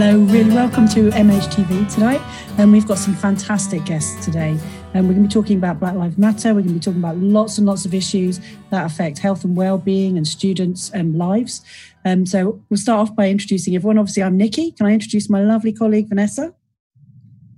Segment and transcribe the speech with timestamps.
[0.00, 2.20] Hello, really welcome to MHTV tonight.
[2.50, 4.50] And um, we've got some fantastic guests today.
[4.50, 6.54] And um, we're going to be talking about Black Lives Matter.
[6.54, 8.38] We're going to be talking about lots and lots of issues
[8.70, 11.64] that affect health and well-being and students' and lives.
[12.04, 13.98] Um, so we'll start off by introducing everyone.
[13.98, 14.70] Obviously, I'm Nicky.
[14.70, 16.54] Can I introduce my lovely colleague Vanessa?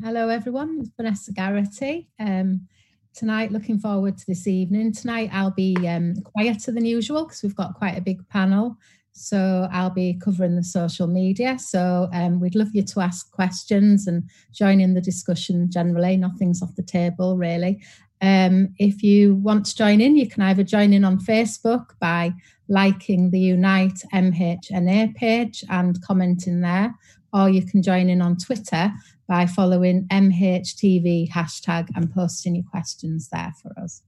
[0.02, 0.78] Hello, everyone.
[0.80, 2.08] It's Vanessa Garrity.
[2.18, 2.66] Um,
[3.12, 4.94] tonight, looking forward to this evening.
[4.94, 8.78] Tonight, I'll be um, quieter than usual because we've got quite a big panel.
[9.12, 11.58] So I'll be covering the social media.
[11.58, 16.16] So um, we'd love you to ask questions and join in the discussion generally.
[16.16, 17.82] Nothing's off the table, really.
[18.22, 22.32] Um, if you want to join in, you can either join in on Facebook by
[22.68, 26.94] liking the Unite MHNA page and commenting there,
[27.32, 28.92] or you can join in on Twitter
[29.26, 34.02] by following MHTV hashtag and posting your questions there for us.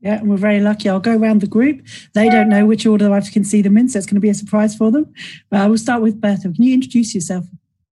[0.00, 0.88] Yeah, and we're very lucky.
[0.88, 1.82] I'll go around the group.
[2.14, 4.20] They don't know which order I have can see them in, so it's going to
[4.20, 5.12] be a surprise for them.
[5.50, 6.50] But I will start with Bertha.
[6.52, 7.46] Can you introduce yourself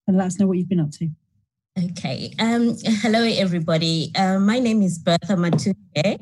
[0.07, 1.11] and let us know what you've been up to?
[1.79, 2.33] Okay.
[2.39, 4.11] Um, hello, everybody.
[4.15, 6.19] Uh, my name is Bertha Matunge,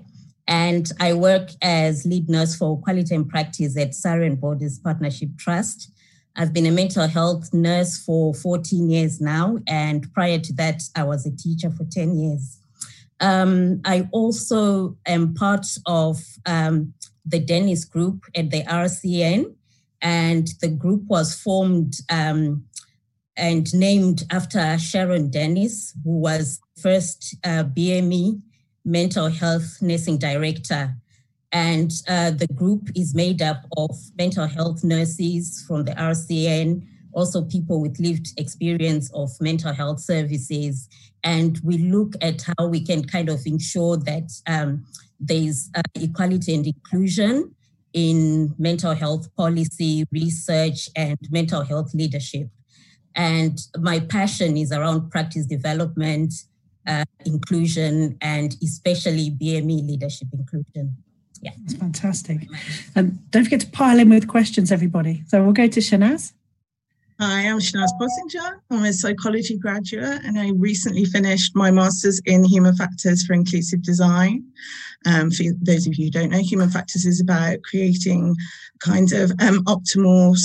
[0.48, 5.92] and I work as lead nurse for quality and practice at and Borders Partnership Trust.
[6.34, 11.05] I've been a mental health nurse for 14 years now, and prior to that, I
[11.05, 12.61] was a teacher for 10 years.
[13.20, 16.92] Um, I also am part of um,
[17.25, 19.55] the Dennis group at the RCN,
[20.03, 22.64] and the group was formed um,
[23.36, 28.41] and named after Sharon Dennis, who was first uh, BME
[28.84, 30.95] mental health nursing director.
[31.53, 37.42] And uh, the group is made up of mental health nurses from the RCN, also
[37.42, 40.89] people with lived experience of mental health services.
[41.27, 44.87] And we look at how we can kind of ensure that um,
[45.19, 47.53] there's uh, equality and inclusion
[47.92, 52.48] in mental health policy, research, and mental health leadership.
[53.17, 56.33] And my passion is around practice development,
[56.86, 60.97] uh, inclusion, and especially BME leadership inclusion.
[61.42, 61.51] Yeah.
[61.59, 62.47] That's fantastic.
[62.95, 65.25] And don't forget to pile in with questions, everybody.
[65.27, 66.33] So we'll go to Shanaz.
[67.19, 68.61] Hi, I'm Shanaz Pottinger.
[68.71, 73.81] I'm a psychology graduate and I recently finished my master's in human factors for inclusive
[73.81, 74.45] design.
[75.07, 78.37] Um, for those of you who don't know, human factors is about creating
[78.81, 80.39] kind of um, optimal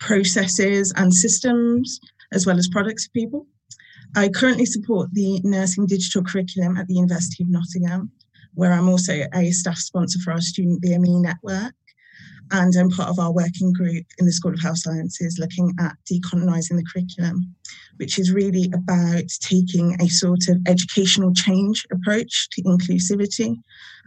[0.00, 2.00] processes and systems
[2.32, 3.46] as well as products for people.
[4.16, 8.10] I currently support the nursing digital curriculum at the University of Nottingham,
[8.54, 11.74] where I'm also a staff sponsor for our student BME network
[12.50, 15.96] and I'm part of our working group in the School of Health Sciences looking at
[16.10, 17.54] decolonising the curriculum,
[17.96, 23.56] which is really about taking a sort of educational change approach to inclusivity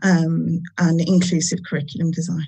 [0.04, 2.48] um, and inclusive curriculum design.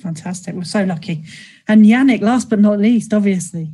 [0.00, 0.54] Fantastic.
[0.54, 1.24] We're so lucky.
[1.68, 3.70] And Yannick, last but not least, obviously.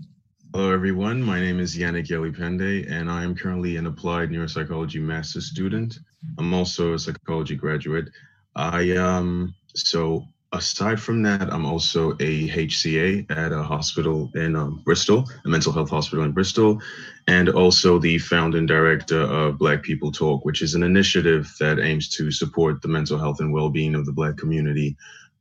[0.54, 1.22] Hello, everyone.
[1.22, 5.98] My name is Yannick Yalipende, and I am currently an applied neuropsychology master's student.
[6.38, 8.08] I'm also a psychology graduate.
[8.56, 14.82] I um so aside from that, I'm also a HCA at a hospital in um,
[14.84, 16.81] Bristol, a mental health hospital in Bristol,
[17.26, 22.09] and also the founding director of Black People Talk, which is an initiative that aims
[22.10, 24.97] to support the mental health and well-being of the Black community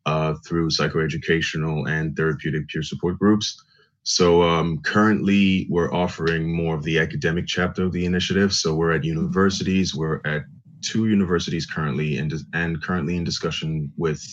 [0.06, 3.64] uh, through psychoeducational and therapeutic peer support groups.
[4.04, 8.54] So um, currently, we're offering more of the academic chapter of the initiative.
[8.54, 9.94] So we're at universities.
[9.94, 10.44] We're at
[10.82, 14.24] two universities currently, and and currently in discussion with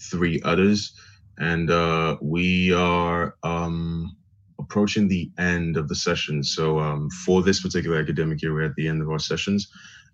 [0.00, 0.92] three others.
[1.38, 4.16] And uh, we are um,
[4.58, 6.42] approaching the end of the session.
[6.42, 9.70] So um, for this particular academic year, we're at the end of our sessions.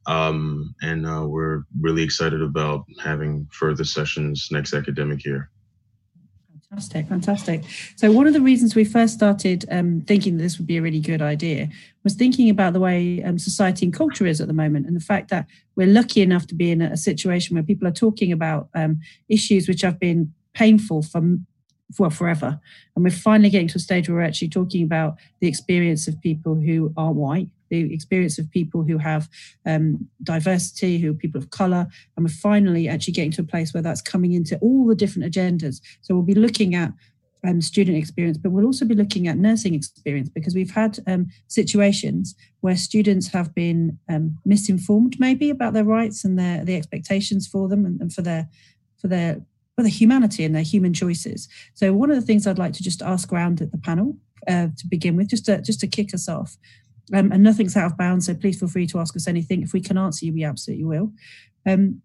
[0.07, 5.51] Um, and uh, we're really excited about having further sessions next academic year.
[6.75, 7.63] Fantastic, fantastic.
[7.95, 10.83] So, one of the reasons we first started um, thinking that this would be a
[10.83, 11.69] really good idea
[12.03, 15.01] was thinking about the way um, society and culture is at the moment, and the
[15.01, 18.71] fact that we're lucky enough to be in a situation where people are talking about
[18.75, 18.99] um,
[19.29, 21.23] issues which have been painful for
[21.97, 22.59] well forever,
[22.97, 26.21] and we're finally getting to a stage where we're actually talking about the experience of
[26.23, 29.29] people who are white, the experience of people who have
[29.67, 33.73] um, diversity, who are people of color, and we're finally actually getting to a place
[33.73, 35.81] where that's coming into all the different agendas.
[36.03, 36.93] So we'll be looking at
[37.47, 41.27] um, student experience, but we'll also be looking at nursing experience because we've had um,
[41.49, 47.47] situations where students have been um, misinformed, maybe about their rights and their the expectations
[47.47, 48.49] for them and, and for their
[49.01, 49.43] for their
[49.77, 51.49] for their humanity and their human choices.
[51.75, 54.17] So one of the things I'd like to just ask around at the panel
[54.49, 56.57] uh, to begin with, just to just to kick us off,
[57.13, 59.63] um, and nothing's out of bounds, so please feel free to ask us anything.
[59.63, 61.13] If we can answer you, we absolutely will.
[61.67, 62.03] Um,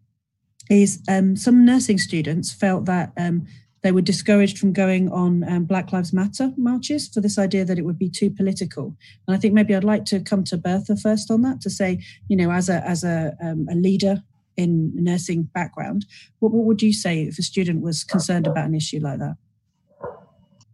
[0.70, 3.48] is um, some nursing students felt that um,
[3.82, 7.80] they were discouraged from going on um, Black Lives Matter marches for this idea that
[7.80, 8.96] it would be too political.
[9.28, 12.04] And I think maybe I'd like to come to Bertha first on that to say,
[12.28, 14.22] you know, as a as a, a leader
[14.58, 16.06] in nursing background,
[16.40, 19.38] what, what would you say if a student was concerned about an issue like that?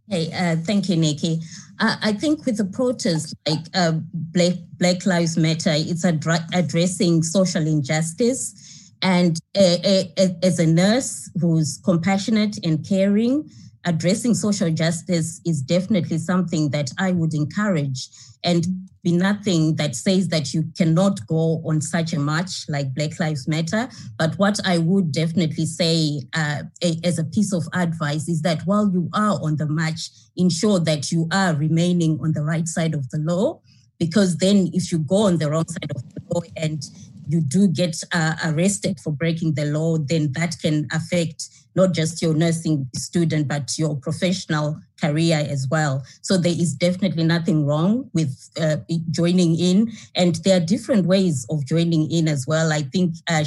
[0.08, 1.40] Hey, uh, thank you, Nicky.
[1.80, 7.22] Uh, I think with the protest like uh, Black, Black Lives Matter, it's adra- addressing
[7.22, 13.50] social injustice and a, a, as a nurse who's compassionate and caring,
[13.84, 18.08] addressing social justice is definitely something that I would encourage
[18.44, 23.18] and be nothing that says that you cannot go on such a march like Black
[23.20, 23.88] Lives Matter.
[24.18, 28.62] But what I would definitely say uh, a, as a piece of advice is that
[28.62, 32.94] while you are on the march, ensure that you are remaining on the right side
[32.94, 33.60] of the law.
[33.98, 36.82] Because then, if you go on the wrong side of the law and
[37.28, 42.22] you do get uh, arrested for breaking the law, then that can affect not just
[42.22, 46.02] your nursing student, but your professional career as well.
[46.22, 48.78] So there is definitely nothing wrong with uh,
[49.10, 49.92] joining in.
[50.14, 52.72] And there are different ways of joining in as well.
[52.72, 53.44] I think, uh,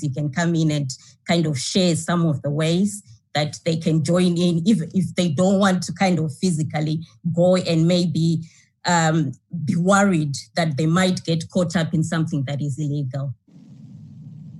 [0.00, 0.90] you can come in and
[1.28, 3.02] kind of share some of the ways
[3.34, 7.00] that they can join in if, if they don't want to kind of physically
[7.34, 8.42] go and maybe
[8.84, 9.32] um,
[9.64, 13.34] be worried that they might get caught up in something that is illegal.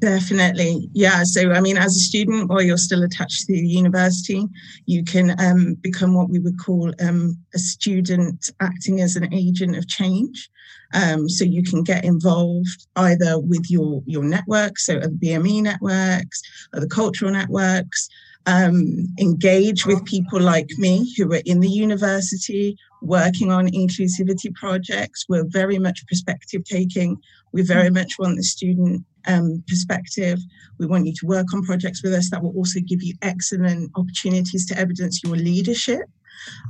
[0.03, 0.91] Definitely.
[0.95, 1.23] Yeah.
[1.23, 4.49] So, I mean, as a student, while you're still attached to the university,
[4.85, 9.77] you can um, become what we would call um, a student acting as an agent
[9.77, 10.51] of change.
[10.93, 16.43] Um, so you can get involved either with your, your network, so the BME networks,
[16.75, 18.09] or the cultural networks,
[18.47, 25.27] um, engage with people like me who are in the university working on inclusivity projects.
[25.29, 27.19] We're very much perspective taking.
[27.53, 30.39] We very much want the student um, perspective.
[30.79, 33.91] We want you to work on projects with us that will also give you excellent
[33.97, 36.03] opportunities to evidence your leadership,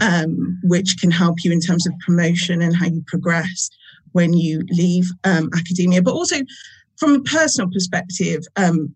[0.00, 3.70] um, which can help you in terms of promotion and how you progress
[4.12, 6.02] when you leave um, academia.
[6.02, 6.36] But also,
[6.98, 8.94] from a personal perspective, um,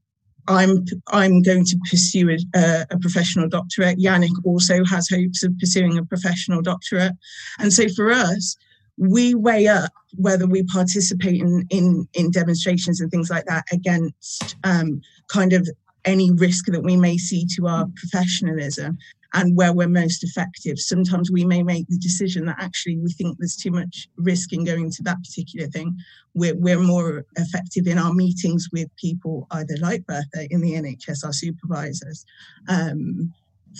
[0.49, 3.99] I'm I'm going to pursue a, a, professional doctorate.
[3.99, 7.15] Yannick also has hopes of pursuing a professional doctorate,
[7.59, 8.57] and so for us,
[8.97, 14.57] we weigh up whether we participate in in, in demonstrations and things like that against
[14.65, 15.69] um, kind of
[16.05, 18.97] any risk that we may see to our professionalism
[19.35, 20.79] and where we're most effective.
[20.79, 24.65] Sometimes we may make the decision that actually we think there's too much risk in
[24.65, 25.95] going to that particular thing.
[26.35, 31.25] We're, we're more effective in our meetings with people either like Bertha in the NHS,
[31.25, 32.25] our supervisors.
[32.69, 33.35] Um,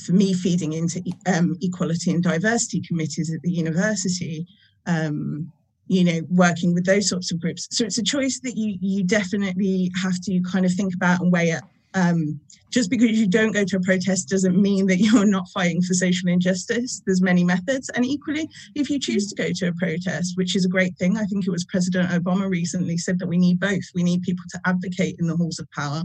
[0.05, 4.47] for me, feeding into um, equality and diversity committees at the university,
[4.87, 5.53] um,
[5.89, 7.69] you know, working with those sorts of groups.
[7.71, 11.31] So it's a choice that you you definitely have to kind of think about and
[11.33, 11.65] weigh up
[11.97, 12.39] um,
[12.71, 15.95] just because you don't go to a protest doesn't mean that you're not fighting for
[15.95, 17.03] social injustice.
[17.07, 17.89] There's many methods.
[17.95, 21.17] And equally, if you choose to go to a protest, which is a great thing,
[21.17, 23.83] I think it was President Obama recently said that we need both.
[23.95, 26.03] We need people to advocate in the halls of power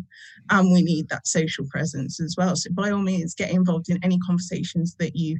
[0.49, 2.55] and we need that social presence as well.
[2.55, 5.39] So by all means, get involved in any conversations that you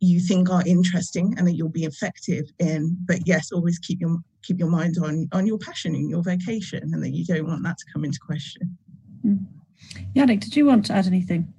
[0.00, 2.96] you think are interesting and that you'll be effective in.
[3.06, 6.82] But yes, always keep your keep your mind on on your passion and your vocation
[6.92, 8.76] and that you don't want that to come into question.
[9.24, 9.44] Mm.
[10.14, 11.52] Yannick, did you want to add anything?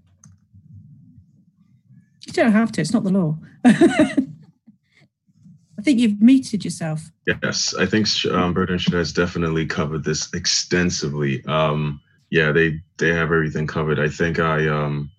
[2.25, 3.37] You don't have to, it's not the law.
[3.65, 4.27] I
[5.81, 7.11] think you've muted yourself.
[7.27, 11.45] Yes, I think um, Bert and has definitely covered this extensively.
[11.45, 13.99] Um, yeah, they they have everything covered.
[13.99, 15.11] I think I um,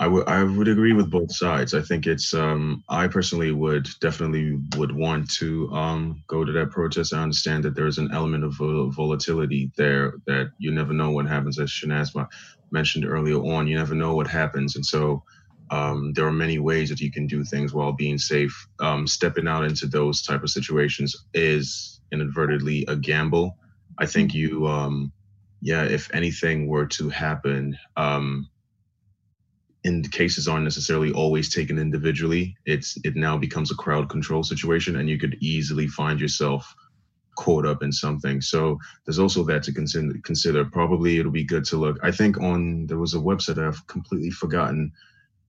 [0.00, 1.74] I would I would agree with both sides.
[1.74, 6.70] I think it's um, I personally would definitely would want to um, go to that
[6.70, 7.12] protest.
[7.12, 8.54] I understand that there is an element of
[8.94, 11.58] volatility there that you never know what happens.
[11.58, 12.14] As Shanaz
[12.70, 15.24] mentioned earlier on, you never know what happens, and so
[15.70, 18.54] um, there are many ways that you can do things while being safe.
[18.80, 23.58] Um, stepping out into those type of situations is inadvertently a gamble.
[23.98, 25.12] I think you, um,
[25.60, 28.48] yeah, if anything were to happen um,
[29.88, 32.54] and cases aren't necessarily always taken individually.
[32.66, 36.74] It's it now becomes a crowd control situation, and you could easily find yourself
[37.36, 38.40] caught up in something.
[38.40, 40.12] So there's also that to consider.
[40.22, 41.98] Consider probably it'll be good to look.
[42.02, 44.92] I think on there was a website I've completely forgotten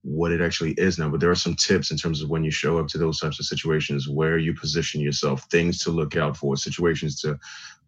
[0.02, 2.50] what it actually is now, but there are some tips in terms of when you
[2.50, 6.36] show up to those types of situations, where you position yourself, things to look out
[6.36, 7.38] for, situations to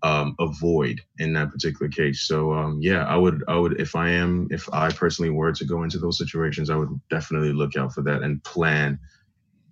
[0.02, 2.22] um, avoid in that particular case.
[2.22, 5.64] So um, yeah, I would I would if I am if I personally were to
[5.64, 8.98] go into those situations, I would definitely look out for that and plan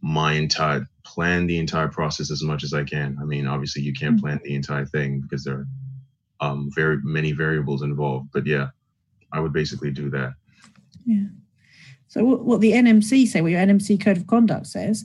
[0.03, 3.19] my entire plan the entire process as much as I can.
[3.21, 4.27] I mean, obviously you can't mm-hmm.
[4.27, 5.67] plan the entire thing because there are
[6.41, 8.29] um, very many variables involved.
[8.33, 8.69] But yeah,
[9.33, 10.35] I would basically do that.
[11.05, 11.27] Yeah.
[12.09, 15.05] So what the NMC say, what your NMC code of conduct says,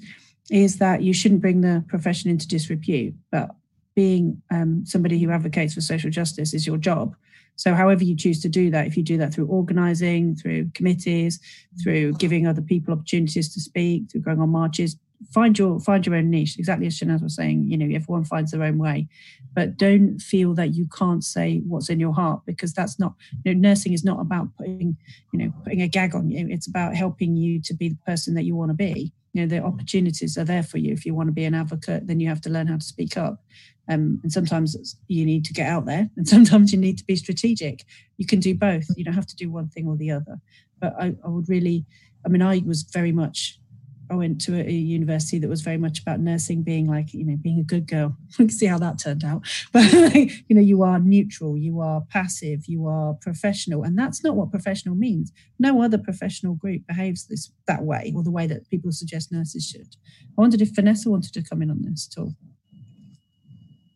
[0.50, 3.15] is that you shouldn't bring the profession into disrepute.
[3.32, 3.51] But
[3.95, 7.15] being um, somebody who advocates for social justice is your job.
[7.57, 11.39] So, however you choose to do that, if you do that through organising, through committees,
[11.81, 14.97] through giving other people opportunities to speak, through going on marches,
[15.31, 16.57] find your find your own niche.
[16.57, 19.07] Exactly as Shanaz was saying, you know, everyone finds their own way,
[19.53, 23.13] but don't feel that you can't say what's in your heart because that's not.
[23.43, 24.97] You know, nursing is not about putting,
[25.31, 26.47] you know, putting a gag on you.
[26.49, 29.13] It's about helping you to be the person that you want to be.
[29.33, 30.93] You know, the opportunities are there for you.
[30.93, 33.17] If you want to be an advocate, then you have to learn how to speak
[33.17, 33.43] up.
[33.87, 37.15] Um, and sometimes you need to get out there, and sometimes you need to be
[37.15, 37.83] strategic.
[38.17, 38.85] You can do both.
[38.95, 40.39] You don't have to do one thing or the other.
[40.79, 41.85] But I, I would really,
[42.25, 43.59] I mean, I was very much.
[44.07, 47.37] I went to a, university that was very much about nursing being like, you know,
[47.37, 48.15] being a good girl.
[48.37, 49.47] Can see how that turned out.
[49.73, 54.35] But you know, you are neutral, you are passive, you are professional, and that's not
[54.35, 55.31] what professional means.
[55.57, 59.67] No other professional group behaves this that way, or the way that people suggest nurses
[59.67, 59.95] should.
[60.37, 62.35] I wondered if Vanessa wanted to come in on this at all.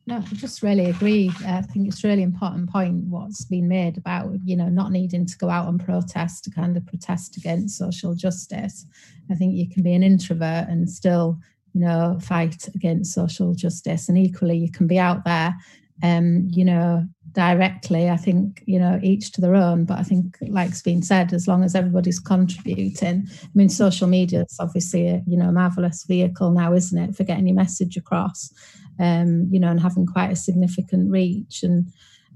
[0.10, 1.32] No, I just really agree.
[1.46, 5.38] I think it's really important point what's been made about, you know, not needing to
[5.38, 8.88] go out and protest to kind of protest against social justice.
[9.30, 11.38] I think you can be an introvert and still,
[11.74, 14.10] you know, fight against social justice.
[14.10, 15.54] And equally, you can be out there,
[16.02, 18.10] um, you know, directly.
[18.10, 19.86] I think, you know, each to their own.
[19.86, 24.42] But I think, like's been said, as long as everybody's contributing, I mean, social media
[24.42, 27.98] is obviously a, you know, a marvelous vehicle now, isn't it, for getting your message
[27.98, 28.52] across
[29.00, 31.64] um, you know, and having quite a significant reach.
[31.64, 31.88] And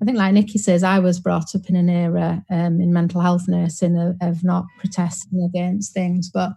[0.02, 3.22] I think, like Nicky says, I was brought up in an era um, in mental
[3.22, 6.54] health nursing of, of, not protesting against things, but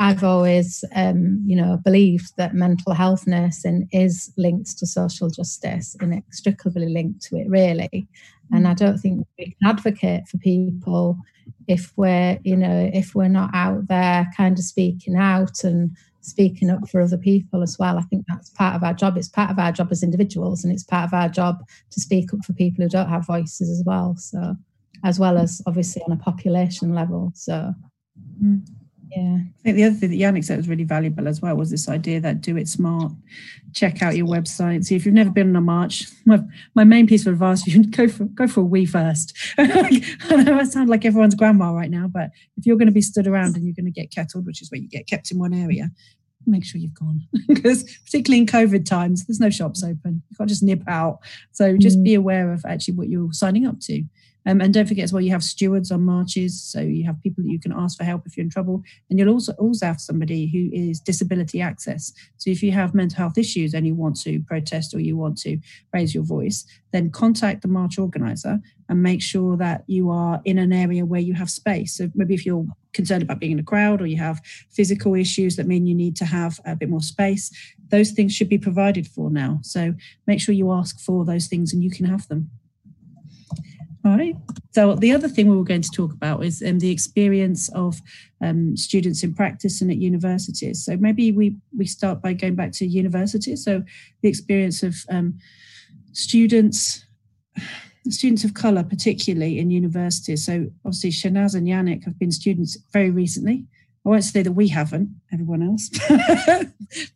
[0.00, 5.94] I've always, um, you know, believed that mental health nursing is linked to social justice,
[6.00, 8.08] inextricably linked to it, really.
[8.50, 11.18] And I don't think we can advocate for people
[11.68, 16.70] if we're, you know, if we're not out there kind of speaking out and speaking
[16.70, 17.98] up for other people as well.
[17.98, 19.18] I think that's part of our job.
[19.18, 21.58] It's part of our job as individuals, and it's part of our job
[21.90, 24.16] to speak up for people who don't have voices as well.
[24.16, 24.56] So,
[25.04, 27.32] as well as obviously on a population level.
[27.34, 27.74] So,
[28.42, 28.66] mm.
[29.10, 29.38] Yeah.
[29.38, 31.88] I think the other thing that Yannick said was really valuable as well was this
[31.88, 33.12] idea that do it smart.
[33.72, 34.84] Check out your website.
[34.84, 36.06] See if you've never been on a march.
[36.26, 36.40] My,
[36.74, 39.36] my main piece of advice: you go for go for a wee first.
[39.58, 40.02] I
[40.44, 43.26] know I sound like everyone's grandma right now, but if you're going to be stood
[43.26, 45.54] around and you're going to get kettled, which is where you get kept in one
[45.54, 45.90] area,
[46.46, 50.48] make sure you've gone because particularly in covid times there's no shops open you can't
[50.48, 51.18] just nip out
[51.52, 52.04] so just mm.
[52.04, 54.02] be aware of actually what you're signing up to
[54.46, 57.44] um, and don't forget as well, you have stewards on marches, so you have people
[57.44, 60.00] that you can ask for help if you're in trouble, and you'll also also have
[60.00, 62.12] somebody who is disability access.
[62.38, 65.38] So if you have mental health issues and you want to protest or you want
[65.38, 65.58] to
[65.92, 70.58] raise your voice, then contact the march organizer and make sure that you are in
[70.58, 71.96] an area where you have space.
[71.96, 75.56] So maybe if you're concerned about being in a crowd or you have physical issues
[75.56, 77.50] that mean you need to have a bit more space,
[77.88, 79.60] those things should be provided for now.
[79.62, 79.94] So
[80.26, 82.50] make sure you ask for those things and you can have them.
[84.04, 84.36] All right.
[84.72, 88.00] So the other thing we were going to talk about is um, the experience of
[88.40, 90.84] um, students in practice and at universities.
[90.84, 93.62] So maybe we we start by going back to universities.
[93.62, 93.82] So
[94.22, 95.38] the experience of um,
[96.12, 97.04] students
[98.08, 100.46] students of colour, particularly in universities.
[100.46, 103.66] So obviously Shanaz and Yannick have been students very recently.
[104.04, 105.90] I won't say that we haven't, everyone else,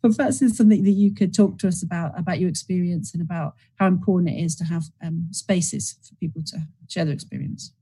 [0.01, 3.23] but perhaps it's something that you could talk to us about, about your experience and
[3.23, 7.73] about how important it is to have um, spaces for people to share their experience.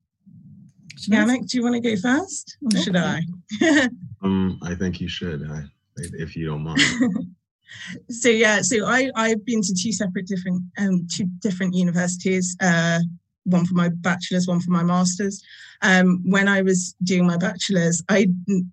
[1.10, 3.22] Yannick, do you want to go first or should I?
[4.22, 5.64] um, I think you should, I,
[5.98, 6.80] if you don't mind.
[8.10, 12.56] so yeah, so I, I've been to two separate different um, two different universities.
[12.62, 13.00] Uh,
[13.46, 15.42] one for my bachelor's, one for my master's.
[15.82, 18.28] Um, when I was doing my bachelor's, I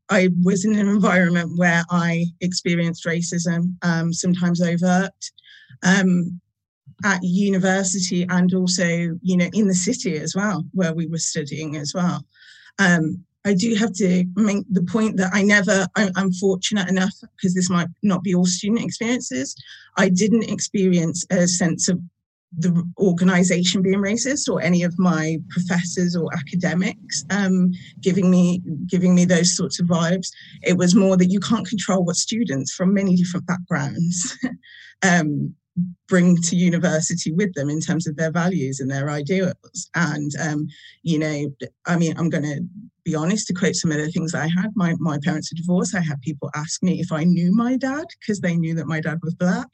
[0.08, 5.12] I was in an environment where I experienced racism, um, sometimes overt,
[5.82, 6.40] um,
[7.04, 8.86] at university and also,
[9.22, 12.24] you know, in the city as well, where we were studying as well.
[12.78, 17.14] Um, I do have to make the point that I never, I, I'm fortunate enough
[17.36, 19.56] because this might not be all student experiences.
[19.96, 22.00] I didn't experience a sense of
[22.56, 29.14] the organization being racist or any of my professors or academics um, giving me giving
[29.14, 30.28] me those sorts of vibes.
[30.62, 34.36] It was more that you can't control what students from many different backgrounds
[35.02, 35.54] um,
[36.08, 39.54] bring to university with them in terms of their values and their ideals.
[39.94, 40.66] And um,
[41.02, 41.52] you know
[41.86, 42.60] i mean i'm going to
[43.04, 45.94] be honest to quote some of the things i had my, my parents are divorced.
[45.94, 49.00] I had people ask me if i knew my dad because they knew that my
[49.00, 49.68] dad was black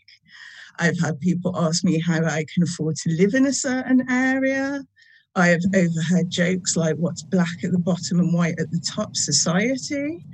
[0.78, 4.82] I've had people ask me how I can afford to live in a certain area.
[5.34, 9.14] I have overheard jokes like what's black at the bottom and white at the top
[9.14, 10.24] society.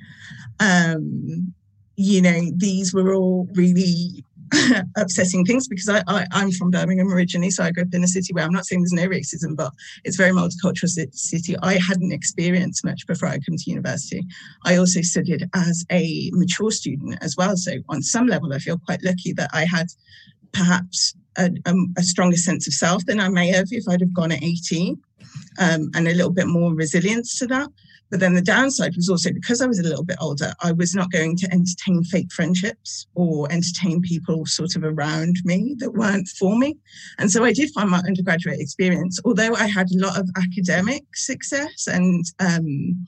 [0.61, 1.53] Um,
[1.97, 4.25] you know, these were all really
[4.97, 8.09] upsetting things because I, I, am from Birmingham originally, so I grew up in a
[8.09, 9.73] city where I'm not saying there's no racism, but
[10.05, 11.57] it's very multicultural city.
[11.63, 14.23] I hadn't experienced much before I come to university.
[14.65, 18.79] I also studied as a mature student as well, so on some level, I feel
[18.79, 19.89] quite lucky that I had
[20.53, 24.15] perhaps a, a, a stronger sense of self than I may have if I'd have
[24.15, 25.01] gone at 18,
[25.59, 27.69] um, and a little bit more resilience to that.
[28.13, 30.95] But then the downside was also because I was a little bit older, I was
[30.95, 36.29] not going to entertain fake friendships or entertain people sort of around me that weren't
[36.29, 36.77] for me.
[37.19, 41.05] And so I did find my undergraduate experience, although I had a lot of academic
[41.17, 43.07] success and um,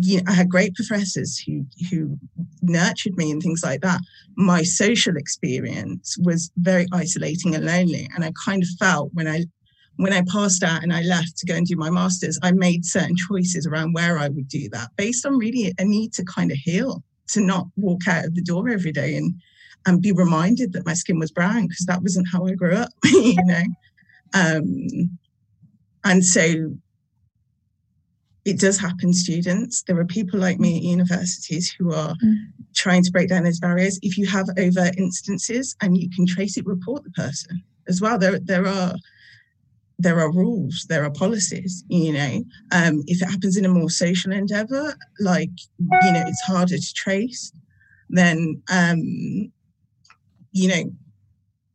[0.00, 2.18] you know, I had great professors who who
[2.62, 4.00] nurtured me and things like that.
[4.36, 9.44] My social experience was very isolating and lonely, and I kind of felt when I
[9.96, 12.84] when I passed out and I left to go and do my master's, I made
[12.84, 16.52] certain choices around where I would do that based on really a need to kind
[16.52, 19.34] of heal, to not walk out of the door every day and
[19.86, 22.90] and be reminded that my skin was brown because that wasn't how I grew up,
[23.04, 23.62] you know.
[24.34, 25.18] Um,
[26.04, 26.74] and so
[28.48, 29.82] it does happen, students.
[29.82, 32.34] There are people like me at universities who are mm.
[32.74, 33.98] trying to break down those barriers.
[34.00, 38.18] If you have over instances and you can trace it, report the person as well.
[38.18, 38.94] There, there are
[40.00, 42.44] there are rules, there are policies, you know.
[42.72, 46.94] Um, if it happens in a more social endeavor, like, you know, it's harder to
[46.94, 47.52] trace,
[48.08, 49.02] then, um,
[50.52, 50.92] you know,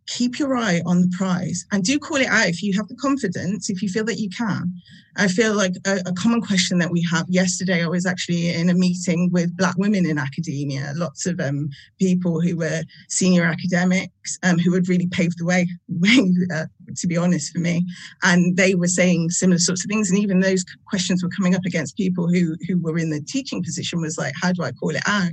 [0.07, 2.95] keep your eye on the prize and do call it out if you have the
[2.95, 4.74] confidence, if you feel that you can.
[5.15, 8.69] I feel like a, a, common question that we have yesterday, I was actually in
[8.69, 11.69] a meeting with Black women in academia, lots of um,
[12.00, 15.67] people who were senior academics um, who had really paved the way,
[16.53, 17.86] uh, to be honest, for me.
[18.24, 20.09] And they were saying similar sorts of things.
[20.09, 23.63] And even those questions were coming up against people who, who were in the teaching
[23.63, 25.31] position was like, how do I call it out?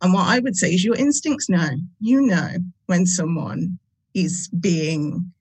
[0.00, 1.70] And what I would say is your instincts know.
[2.00, 3.78] You know when someone
[4.18, 5.32] is being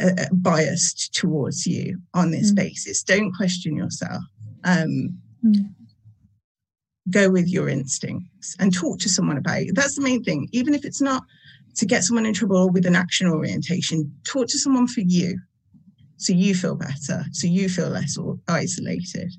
[0.00, 2.56] uh, uh, biased towards you on this mm.
[2.56, 3.02] basis.
[3.02, 4.22] Don't question yourself.
[4.64, 5.72] Um, mm.
[7.10, 9.74] Go with your instincts and talk to someone about it.
[9.74, 10.48] That's the main thing.
[10.52, 11.22] Even if it's not
[11.76, 15.38] to get someone in trouble with an action orientation, talk to someone for you
[16.16, 18.18] so you feel better, so you feel less
[18.48, 19.32] isolated.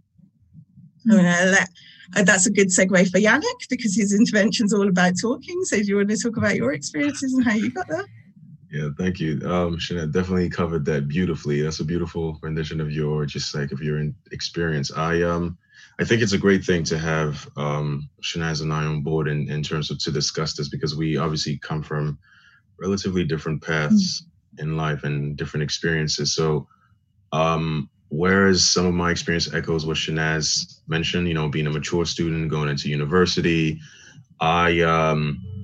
[1.07, 1.19] Mm.
[1.19, 1.69] And let,
[2.15, 5.63] uh, that's a good segue for Yannick because his intervention is all about talking.
[5.63, 8.05] So, do you want to talk about your experiences and how you got there?
[8.71, 9.33] Yeah, thank you.
[9.43, 11.61] Um, Shanette definitely covered that beautifully.
[11.61, 14.91] That's a beautiful rendition of your just like of your experience.
[14.95, 15.57] I um
[15.99, 19.51] I think it's a great thing to have um Shanaz and I on board in,
[19.51, 22.17] in terms of to discuss this because we obviously come from
[22.79, 24.63] relatively different paths mm-hmm.
[24.63, 26.33] in life and different experiences.
[26.33, 26.65] So
[27.33, 32.05] um whereas some of my experience echoes what Shanaz mentioned, you know, being a mature
[32.05, 33.81] student, going into university,
[34.39, 35.60] I um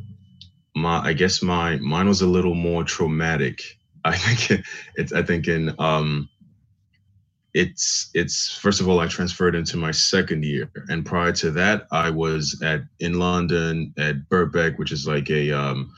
[0.77, 3.61] my I guess my mine was a little more traumatic.
[4.05, 4.63] I think
[4.95, 6.29] it's I think in um
[7.53, 11.87] it's it's first of all I transferred into my second year and prior to that
[11.91, 15.91] I was at in London at Birkbeck which is like a um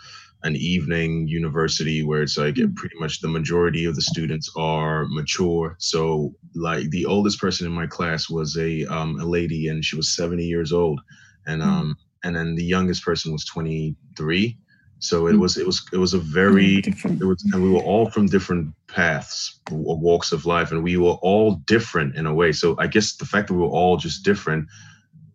[0.43, 2.73] an evening university where it's like mm.
[2.75, 7.73] pretty much the majority of the students are mature so like the oldest person in
[7.73, 11.01] my class was a um a lady and she was 70 years old
[11.45, 11.65] and mm.
[11.65, 14.57] um and then the youngest person was 23
[14.99, 15.39] so it hmm.
[15.39, 18.73] was it was it was a very it was and we were all from different
[18.87, 22.51] paths or walks of life and we were all different in a way.
[22.51, 24.67] So I guess the fact that we were all just different,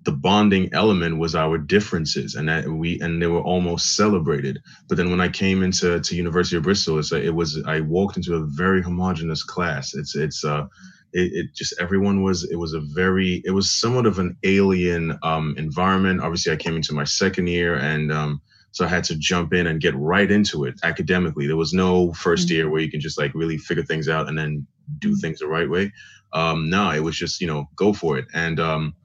[0.03, 4.61] the bonding element was our differences and that we and they were almost celebrated.
[4.87, 8.19] But then when I came into to University of Bristol, it's it was I walked
[8.19, 9.95] into a very homogenous class.
[9.95, 10.67] It's it's uh
[11.15, 15.17] it, it, just everyone was it was a very it was somewhat of an alien
[15.23, 18.43] um, environment obviously i came into my second year and um,
[18.75, 21.47] so I had to jump in and get right into it academically.
[21.47, 22.55] There was no 1st mm-hmm.
[22.55, 24.67] year where you can just like really figure things out and then
[24.99, 25.19] do mm-hmm.
[25.19, 25.93] things the right way.
[26.33, 28.27] Um, no, it was just you know go for it.
[28.35, 28.97] And um,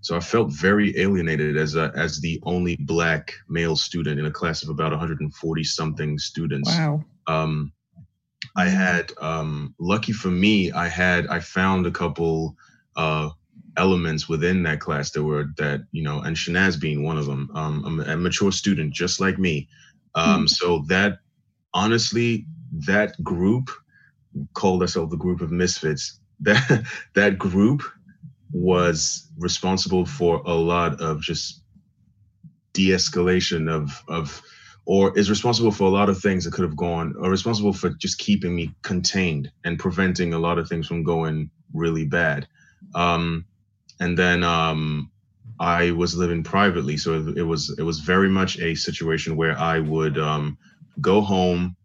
[0.00, 4.30] so I felt very alienated as a, as the only black male student in a
[4.30, 6.70] class of about 140 something students.
[6.70, 7.04] Wow.
[7.26, 7.72] Um,
[8.56, 8.74] I mm-hmm.
[8.74, 12.56] had um, lucky for me, I had I found a couple
[12.96, 13.28] uh,
[13.76, 17.50] elements within that class that were that you know and Shanaz being one of them
[17.54, 19.68] um, a, a mature student just like me
[20.14, 21.18] um, mm so that
[21.72, 22.46] honestly
[22.86, 23.70] that group
[24.54, 27.82] called ourselves the group of misfits that that group
[28.52, 31.62] was responsible for a lot of just
[32.72, 34.42] de-escalation of of
[34.86, 37.90] or is responsible for a lot of things that could have gone, or responsible for
[37.90, 42.48] just keeping me contained and preventing a lot of things from going really bad.
[42.94, 43.44] Um,
[44.00, 45.10] and then um,
[45.60, 49.56] I was living privately, so it, it, was it was very much a situation where
[49.58, 50.56] I would um,
[51.00, 51.76] go home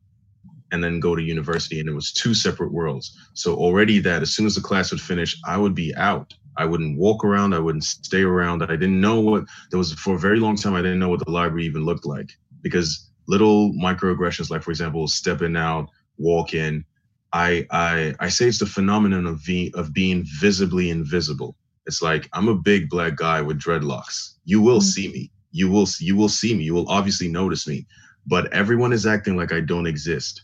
[0.71, 3.15] and then go to university, and it was two separate worlds.
[3.33, 6.33] So already that as soon as the class would finish, I would be out.
[6.57, 7.53] I wouldn't walk around.
[7.53, 8.63] I wouldn't stay around.
[8.63, 10.73] I didn't know what there was for a very long time.
[10.73, 12.29] I didn't know what the library even looked like
[12.61, 16.85] because little microaggressions, like for example, stepping out, walking.
[17.33, 21.57] I I I say it's the phenomenon of v, of being visibly invisible.
[21.85, 24.35] It's like I'm a big black guy with dreadlocks.
[24.45, 24.87] You will mm-hmm.
[24.87, 25.31] see me.
[25.51, 26.63] You will you will see me.
[26.63, 27.85] You will obviously notice me.
[28.27, 30.43] But everyone is acting like I don't exist.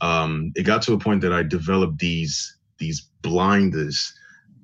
[0.00, 4.12] Um, it got to a point that I developed these these blinders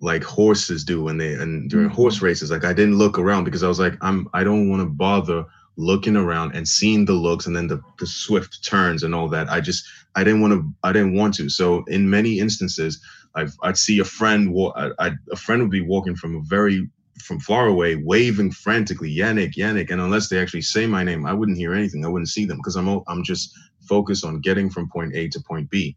[0.00, 1.94] like horses do when they and during mm-hmm.
[1.94, 2.50] horse races.
[2.50, 5.46] Like I didn't look around because I was like, I'm I don't want to bother
[5.76, 9.48] looking around and seeing the looks and then the, the swift turns and all that.
[9.48, 11.48] I just I didn't want to I didn't want to.
[11.48, 13.00] So in many instances,
[13.34, 16.88] I've, I'd see a friend, I, a friend would be walking from a very,
[17.20, 19.90] from far away, waving frantically, Yannick, Yannick.
[19.90, 22.04] And unless they actually say my name, I wouldn't hear anything.
[22.04, 23.52] I wouldn't see them because I'm, I'm just
[23.88, 25.96] focused on getting from point A to point B.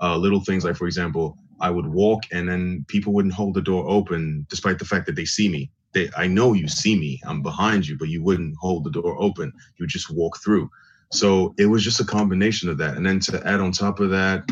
[0.00, 3.60] Uh, little things like, for example, I would walk and then people wouldn't hold the
[3.60, 5.70] door open despite the fact that they see me.
[5.92, 9.20] They, I know you see me, I'm behind you, but you wouldn't hold the door
[9.20, 9.52] open.
[9.78, 10.70] You just walk through.
[11.12, 12.96] So it was just a combination of that.
[12.96, 14.48] And then to add on top of that,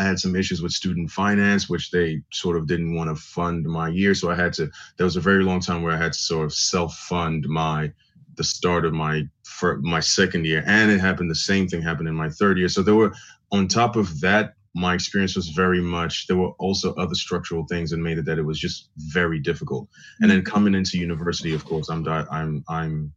[0.00, 3.66] I had some issues with student finance, which they sort of didn't want to fund
[3.66, 4.14] my year.
[4.14, 6.46] So I had to, there was a very long time where I had to sort
[6.46, 7.92] of self fund my,
[8.36, 10.64] the start of my, for my second year.
[10.66, 12.70] And it happened, the same thing happened in my third year.
[12.70, 13.12] So there were,
[13.52, 17.90] on top of that, my experience was very much, there were also other structural things
[17.90, 19.86] that made it that it was just very difficult.
[20.20, 23.12] And then coming into university, of course, I'm, I'm, I'm,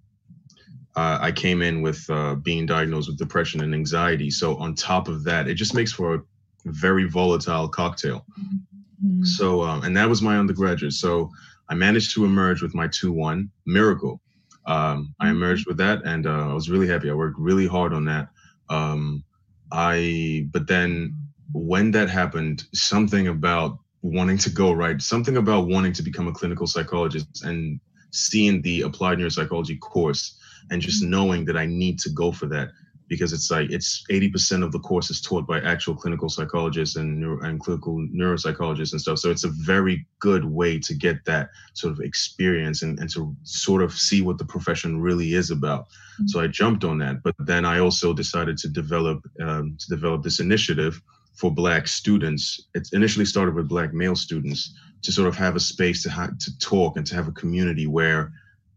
[0.98, 4.30] uh, I came in with uh, being diagnosed with depression and anxiety.
[4.30, 6.22] So on top of that, it just makes for a
[6.66, 8.26] very volatile cocktail.
[8.40, 9.24] Mm-hmm.
[9.24, 10.94] So, um, and that was my undergraduate.
[10.94, 11.30] So
[11.70, 14.22] I managed to emerge with my 2 1 miracle.
[14.66, 15.36] Um, I mm-hmm.
[15.36, 17.10] emerged with that and uh, I was really happy.
[17.10, 18.30] I worked really hard on that.
[18.70, 19.24] Um,
[19.72, 21.16] I, but then
[21.52, 26.32] when that happened, something about wanting to go right, something about wanting to become a
[26.32, 27.80] clinical psychologist and
[28.12, 30.38] seeing the applied neuropsychology course
[30.72, 31.12] and just mm-hmm.
[31.12, 32.70] knowing that I need to go for that
[33.14, 37.20] because it's like it's 80% of the course is taught by actual clinical psychologists and,
[37.20, 39.20] neuro, and clinical neuropsychologists and stuff.
[39.20, 43.36] So it's a very good way to get that sort of experience and, and to
[43.44, 45.86] sort of see what the profession really is about.
[45.86, 46.28] Mm-hmm.
[46.28, 50.24] So I jumped on that, but then I also decided to develop um, to develop
[50.24, 51.00] this initiative
[51.36, 52.68] for Black students.
[52.74, 54.74] It initially started with Black male students
[55.04, 57.86] to sort of have a space to ha- to talk and to have a community
[57.86, 58.32] where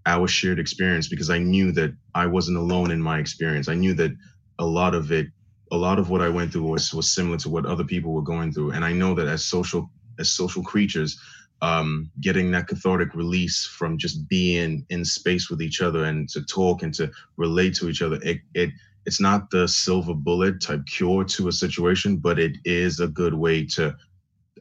[0.07, 3.69] our shared experience because I knew that I wasn't alone in my experience.
[3.69, 4.13] I knew that
[4.59, 5.27] a lot of it,
[5.73, 8.23] a lot of what I went through was was similar to what other people were
[8.23, 8.71] going through.
[8.71, 11.21] And I know that as social as social creatures,
[11.61, 16.43] um, getting that cathartic release from just being in space with each other and to
[16.45, 18.71] talk and to relate to each other, it it
[19.07, 23.35] it's not the silver bullet type cure to a situation, but it is a good
[23.35, 23.97] way to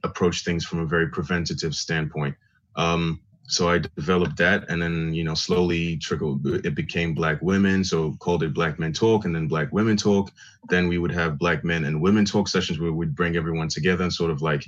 [0.04, 2.36] approach things from a very preventative standpoint.
[2.76, 6.46] Um, so I developed that, and then you know slowly trickled.
[6.66, 10.32] It became Black Women, so called it Black Men Talk, and then Black Women Talk.
[10.70, 14.04] Then we would have Black Men and Women Talk sessions where we'd bring everyone together
[14.04, 14.66] and sort of like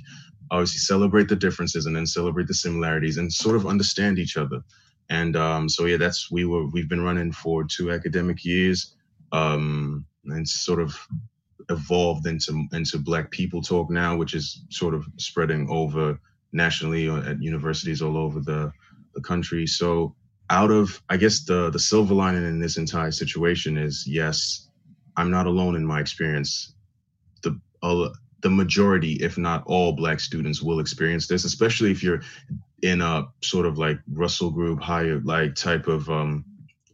[0.50, 4.62] obviously celebrate the differences and then celebrate the similarities and sort of understand each other.
[5.10, 8.94] And um, so yeah, that's we were we've been running for two academic years,
[9.32, 10.96] um, and sort of
[11.68, 16.20] evolved into into Black People Talk now, which is sort of spreading over
[16.52, 18.72] nationally at universities all over the,
[19.14, 19.66] the country.
[19.66, 20.14] So
[20.50, 24.68] out of I guess the the silver lining in this entire situation is yes,
[25.16, 26.74] I'm not alone in my experience.
[27.42, 28.08] The uh,
[28.40, 32.22] the majority, if not all, black students will experience this, especially if you're
[32.82, 36.44] in a sort of like Russell Group higher like type of um,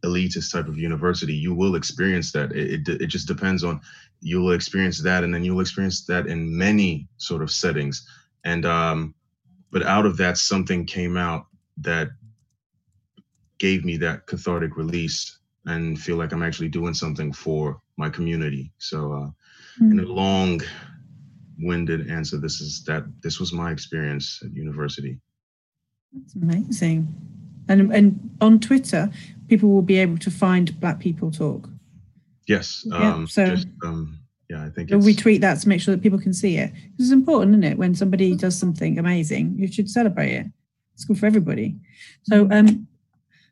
[0.04, 1.34] elitist type of university.
[1.34, 2.52] You will experience that.
[2.52, 3.80] It, it it just depends on
[4.20, 8.08] you will experience that, and then you'll experience that in many sort of settings.
[8.44, 9.14] And um,
[9.74, 12.08] but out of that something came out that
[13.58, 18.72] gave me that cathartic release and feel like i'm actually doing something for my community.
[18.78, 19.30] So uh,
[19.80, 19.92] mm-hmm.
[19.92, 20.60] in a long
[21.58, 25.20] winded answer this is that this was my experience at university.
[26.12, 27.14] That's amazing.
[27.68, 29.10] And and on twitter
[29.48, 31.68] people will be able to find black people talk.
[32.46, 34.18] Yes yeah, um, so just, um,
[34.54, 36.72] yeah, I think we tweet that to make sure that people can see it.
[36.98, 37.78] It's important, isn't it?
[37.78, 40.46] When somebody does something amazing, you should celebrate it.
[40.94, 41.76] It's good for everybody.
[42.24, 42.86] So um,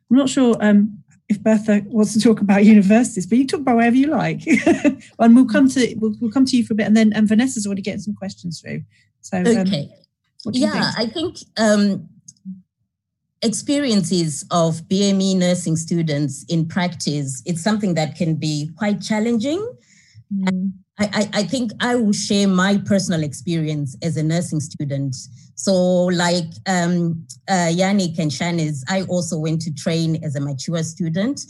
[0.09, 3.75] I'm not sure um, if Bertha wants to talk about universities, but you talk about
[3.75, 4.47] wherever you like.
[5.19, 7.27] and we'll come to we'll, we'll, come to you for a bit, and then and
[7.27, 8.83] Vanessa's already getting some questions through.
[9.21, 9.89] So um, okay,
[10.45, 11.09] um, yeah, think?
[11.09, 12.09] I think um,
[13.41, 19.59] experiences of BME nursing students in practice it's something that can be quite challenging.
[20.33, 20.71] Mm.
[20.99, 25.15] I, I, think I will share my personal experience as a nursing student.
[25.55, 30.83] So, like um, uh, Yannick and Shanice, I also went to train as a mature
[30.83, 31.41] student.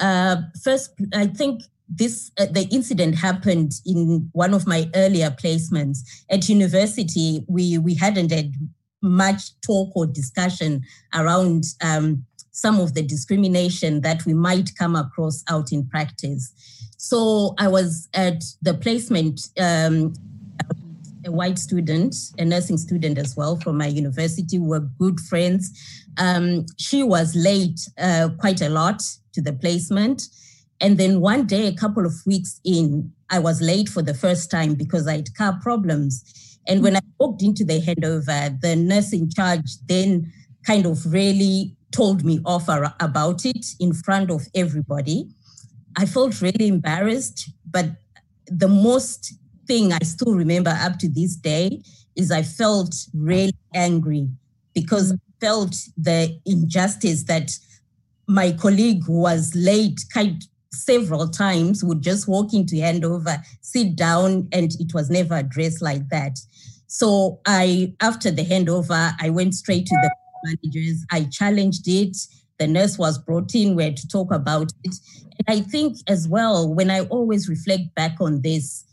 [0.00, 5.98] Uh, first, I think this uh, the incident happened in one of my earlier placements
[6.28, 7.44] at university.
[7.48, 8.52] We we hadn't had
[9.00, 10.82] much talk or discussion
[11.14, 12.24] around um,
[12.58, 16.52] some of the discrimination that we might come across out in practice.
[16.96, 20.12] So I was at the placement, um,
[21.24, 24.58] a white student, a nursing student as well from my university.
[24.58, 25.70] We were good friends.
[26.16, 29.02] Um, she was late uh, quite a lot
[29.34, 30.24] to the placement.
[30.80, 34.50] And then one day, a couple of weeks in, I was late for the first
[34.50, 36.58] time because I had car problems.
[36.66, 40.32] And when I walked into the handover, the nurse in charge then
[40.66, 42.68] kind of really told me off
[43.00, 45.28] about it in front of everybody.
[45.96, 47.86] I felt really embarrassed, but
[48.46, 49.34] the most
[49.66, 51.82] thing I still remember up to this day
[52.16, 54.28] is I felt really angry
[54.74, 57.50] because I felt the injustice that
[58.26, 64.48] my colleague who was late kind several times would just walk into handover, sit down,
[64.52, 66.38] and it was never addressed like that.
[66.86, 70.10] So I, after the handover, I went straight to the
[70.44, 71.04] managers.
[71.10, 72.16] I challenged it.
[72.58, 73.76] The nurse was brought in.
[73.76, 74.94] We had to talk about it.
[75.46, 78.84] And I think as well, when I always reflect back on this,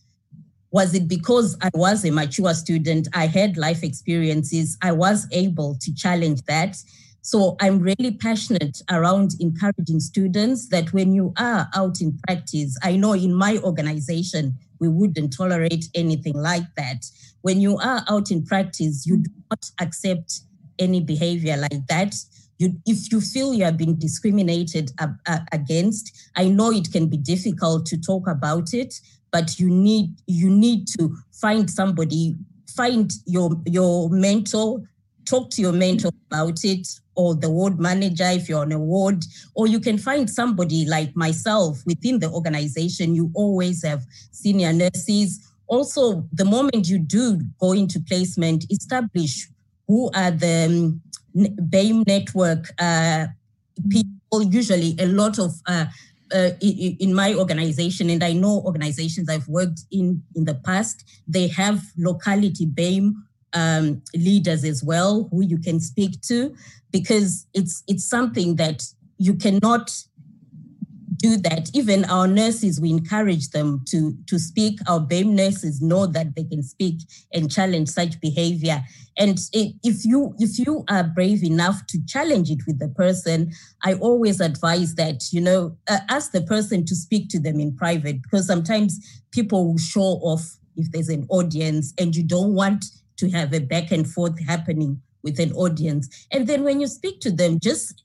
[0.72, 3.08] was it because I was a mature student?
[3.14, 4.78] I had life experiences.
[4.82, 6.76] I was able to challenge that.
[7.22, 12.98] So I'm really passionate around encouraging students that when you are out in practice, I
[12.98, 17.06] know in my organization, we wouldn't tolerate anything like that.
[17.42, 20.42] When you are out in practice, you do not accept
[20.80, 22.16] any behavior like that.
[22.58, 24.92] You, if you feel you have been discriminated
[25.52, 28.94] against, I know it can be difficult to talk about it,
[29.32, 32.38] but you need you need to find somebody,
[32.70, 34.82] find your your mentor,
[35.26, 39.24] talk to your mentor about it, or the ward manager if you're on a ward,
[39.54, 43.16] or you can find somebody like myself within the organization.
[43.16, 45.52] You always have senior nurses.
[45.68, 49.50] Also, the moment you do go into placement, establish
[49.88, 51.02] who are the um,
[51.36, 53.28] BAME network uh,
[53.90, 55.86] people, usually a lot of uh,
[56.34, 61.48] uh, in my organization, and I know organizations I've worked in in the past, they
[61.50, 63.14] have locality BAME
[63.54, 66.56] um, leaders as well who you can speak to
[66.92, 68.84] because it's it's something that
[69.18, 69.92] you cannot
[71.18, 71.70] do that.
[71.74, 74.80] Even our nurses, we encourage them to, to speak.
[74.88, 77.02] Our BAME nurses know that they can speak
[77.34, 78.84] and challenge such behavior.
[79.18, 83.52] And if you if you are brave enough to challenge it with the person,
[83.84, 87.76] I always advise that you know uh, ask the person to speak to them in
[87.76, 89.00] private because sometimes
[89.32, 92.84] people will show off if there's an audience and you don't want
[93.18, 96.28] to have a back and forth happening with an audience.
[96.32, 98.04] And then when you speak to them, just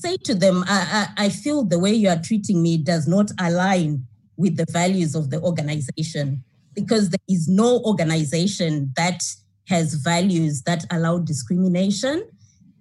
[0.00, 3.30] say to them, I, I, I feel the way you are treating me does not
[3.38, 4.06] align
[4.36, 9.22] with the values of the organization because there is no organization that
[9.68, 12.22] has values that allow discrimination.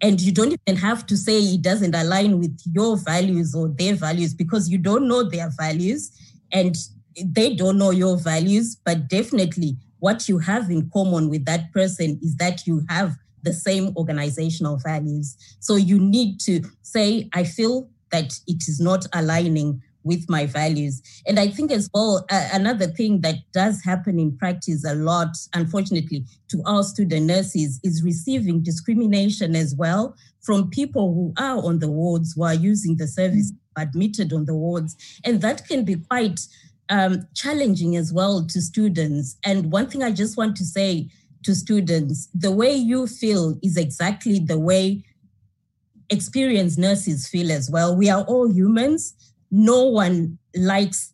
[0.01, 3.95] And you don't even have to say it doesn't align with your values or their
[3.95, 6.11] values because you don't know their values
[6.51, 6.75] and
[7.23, 8.75] they don't know your values.
[8.75, 13.53] But definitely, what you have in common with that person is that you have the
[13.53, 15.37] same organizational values.
[15.61, 21.01] So you need to say, I feel that it is not aligning with my values.
[21.25, 25.35] And I think as well, uh, another thing that does happen in practice a lot,
[25.53, 31.79] unfortunately, to our student nurses is receiving discrimination as well from people who are on
[31.79, 34.95] the wards, who are using the service admitted on the wards.
[35.25, 36.39] And that can be quite
[36.89, 39.37] um, challenging as well to students.
[39.43, 41.09] And one thing I just want to say
[41.45, 45.03] to students, the way you feel is exactly the way
[46.09, 47.95] experienced nurses feel as well.
[47.95, 49.13] We are all humans.
[49.51, 51.13] No one likes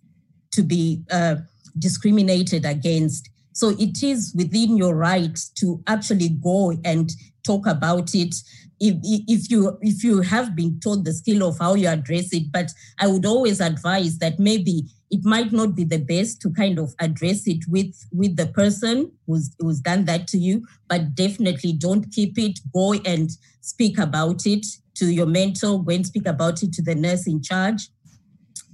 [0.51, 1.35] to be uh,
[1.77, 3.29] discriminated against.
[3.53, 7.11] So it is within your right to actually go and
[7.43, 8.33] talk about it.
[8.79, 12.51] If, if you if you have been taught the skill of how you address it,
[12.51, 16.79] but I would always advise that maybe it might not be the best to kind
[16.79, 21.71] of address it with with the person who's who's done that to you but definitely
[21.71, 22.59] don't keep it.
[22.73, 23.29] Go and
[23.61, 27.41] speak about it to your mentor, go and speak about it to the nurse in
[27.41, 27.87] charge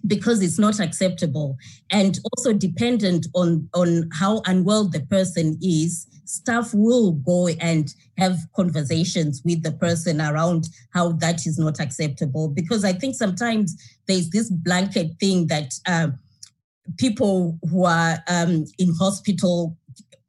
[0.07, 1.57] because it's not acceptable.
[1.91, 8.37] And also dependent on on how unwell the person is staff will go and have
[8.53, 12.47] conversations with the person around how that is not acceptable.
[12.47, 13.75] Because i think sometimes
[14.07, 16.07] there's this blanket thing that uh,
[16.97, 19.77] people who are um, in hospital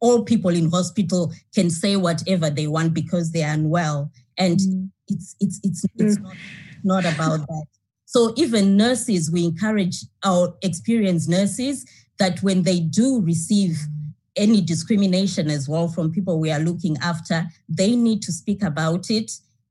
[0.01, 4.89] all people in hospital can say whatever they want because they are unwell and mm.
[5.09, 6.23] it's it's it's, it's mm.
[6.23, 7.65] not, not about that
[8.11, 11.85] so even nurses, we encourage our experienced nurses
[12.19, 13.77] that when they do receive
[14.35, 19.11] any discrimination as well from people we are looking after, they need to speak about
[19.11, 19.31] it.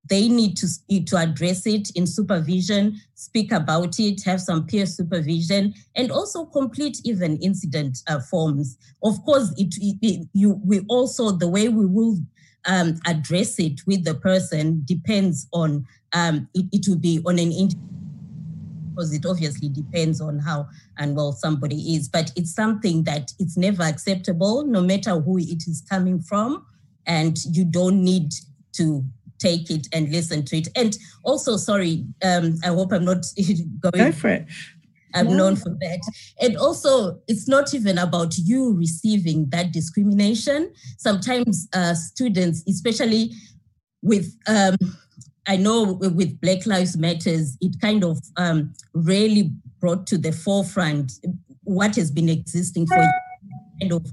[0.10, 0.68] They need to,
[1.06, 7.00] to address it in supervision, speak about it, have some peer supervision, and also complete
[7.04, 8.78] even incident uh, forms.
[9.04, 12.18] Of course, it, it, you we also the way we will
[12.66, 17.52] um, address it with the person depends on um, it, it will be on an
[18.98, 20.68] because it obviously depends on how
[20.98, 22.10] unwell somebody is.
[22.10, 26.66] But it's something that it's never acceptable, no matter who it is coming from.
[27.06, 28.34] And you don't need
[28.74, 29.06] to
[29.40, 30.68] take it and listen to it.
[30.76, 33.26] And also, sorry, um, I hope I'm not
[33.82, 34.06] going.
[34.06, 34.48] Go for it.
[35.14, 35.38] I'm yeah.
[35.38, 36.00] known for that.
[36.42, 40.72] And also, it's not even about you receiving that discrimination.
[40.98, 43.32] Sometimes uh, students, especially
[44.02, 44.76] with um,
[45.48, 51.14] I know with Black Lives Matters, it kind of um, really brought to the forefront
[51.64, 52.98] what has been existing for
[53.80, 54.06] kind of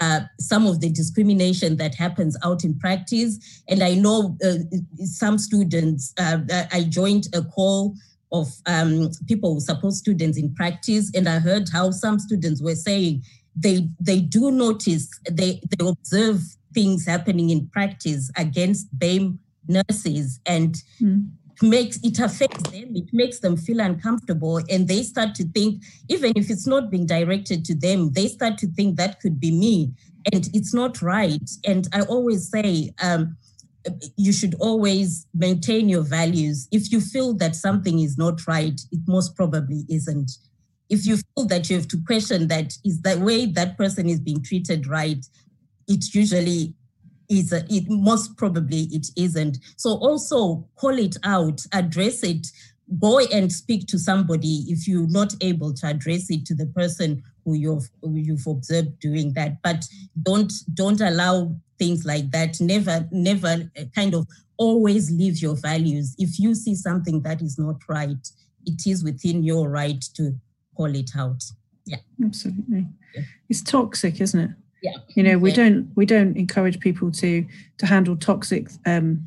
[0.00, 3.62] uh, some of the discrimination that happens out in practice.
[3.68, 4.54] And I know uh,
[5.04, 6.38] some students, uh,
[6.72, 7.94] I joined a call
[8.32, 12.76] of um, people who support students in practice, and I heard how some students were
[12.76, 13.24] saying
[13.56, 16.40] they they do notice they they observe
[16.72, 21.28] things happening in practice against BAME nurses and mm.
[21.62, 26.32] Makes it affects them it makes them feel uncomfortable and they start to think even
[26.36, 29.92] if it's not being directed to them they start to think that could be me
[30.32, 31.50] and it's not right.
[31.66, 33.36] And i always say um,
[34.16, 36.68] you should always maintain your values.
[36.70, 40.30] If you feel that something is not right it most probably isn't.
[40.88, 44.20] If you feel that you have to question that is the way that person is
[44.20, 45.24] being treated right
[45.88, 46.74] it usually
[47.30, 49.58] is a, it most probably it isn't.
[49.76, 52.48] So also call it out, address it,
[52.98, 57.22] go and speak to somebody if you're not able to address it to the person
[57.44, 59.62] who you've who you've observed doing that.
[59.62, 59.84] But
[60.22, 62.60] don't don't allow things like that.
[62.60, 66.14] Never never uh, kind of always leave your values.
[66.18, 68.28] If you see something that is not right,
[68.66, 70.34] it is within your right to
[70.76, 71.42] call it out.
[71.86, 72.86] Yeah, absolutely.
[73.14, 73.22] Yeah.
[73.48, 74.50] It's toxic, isn't it?
[74.82, 75.56] Yeah you know we yeah.
[75.56, 77.46] don't we don't encourage people to
[77.78, 79.24] to handle toxic um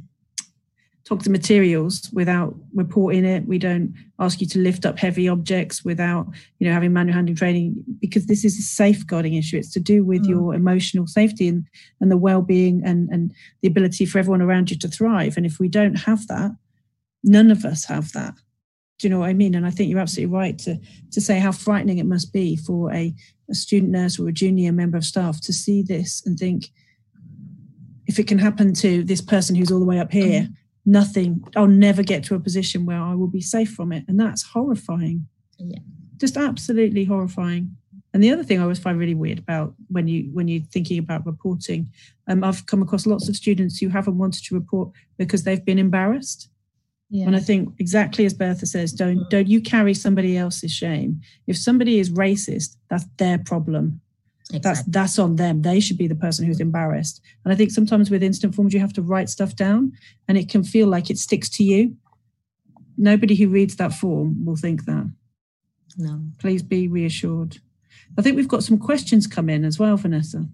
[1.06, 6.28] toxic materials without reporting it we don't ask you to lift up heavy objects without
[6.60, 10.04] you know having manual handling training because this is a safeguarding issue it's to do
[10.04, 10.30] with mm.
[10.30, 11.66] your emotional safety and
[12.00, 15.60] and the well-being and and the ability for everyone around you to thrive and if
[15.60, 16.52] we don't have that
[17.24, 18.34] none of us have that
[19.04, 19.54] do you know what I mean?
[19.54, 20.80] And I think you're absolutely right to
[21.12, 23.14] to say how frightening it must be for a,
[23.54, 26.70] a student nurse or a junior member of staff to see this and think,
[28.06, 30.54] if it can happen to this person who's all the way up here, mm-hmm.
[30.86, 34.04] nothing, I'll never get to a position where I will be safe from it.
[34.08, 35.28] And that's horrifying.
[35.58, 35.80] Yeah.
[36.18, 37.78] Just absolutely horrifying.
[38.14, 41.00] And the other thing I always find really weird about when you when you're thinking
[41.00, 41.92] about reporting,
[42.28, 45.80] um, I've come across lots of students who haven't wanted to report because they've been
[45.80, 46.50] embarrassed.
[47.14, 47.28] Yeah.
[47.28, 51.22] And I think exactly as Bertha says, don't don't you carry somebody else's shame.
[51.46, 54.02] If somebody is racist, that's their problem.
[54.52, 54.60] Exactly.
[54.62, 55.62] That's that's on them.
[55.62, 57.22] They should be the person who's embarrassed.
[57.46, 59.92] And I think sometimes with instant forms, you have to write stuff down,
[60.28, 61.96] and it can feel like it sticks to you.
[62.98, 65.08] Nobody who reads that form will think that.
[66.00, 66.20] No.
[66.40, 67.60] Please be reassured.
[68.18, 70.48] I think we've got some questions come in as well, Vanessa.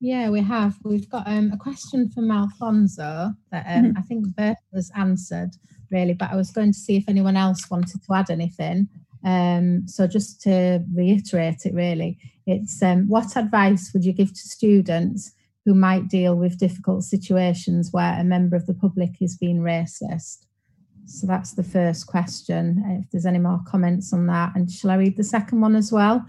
[0.00, 0.76] Yeah, we have.
[0.84, 3.98] We've got um, a question from Alfonso that um, mm-hmm.
[3.98, 5.50] I think Bertha's answered
[5.90, 8.88] really, but I was going to see if anyone else wanted to add anything.
[9.24, 14.48] Um, so just to reiterate it really, it's um, what advice would you give to
[14.48, 15.32] students
[15.64, 20.44] who might deal with difficult situations where a member of the public is being racist?
[21.06, 22.82] So that's the first question.
[23.02, 25.92] If there's any more comments on that, and shall I read the second one as
[25.92, 26.24] well?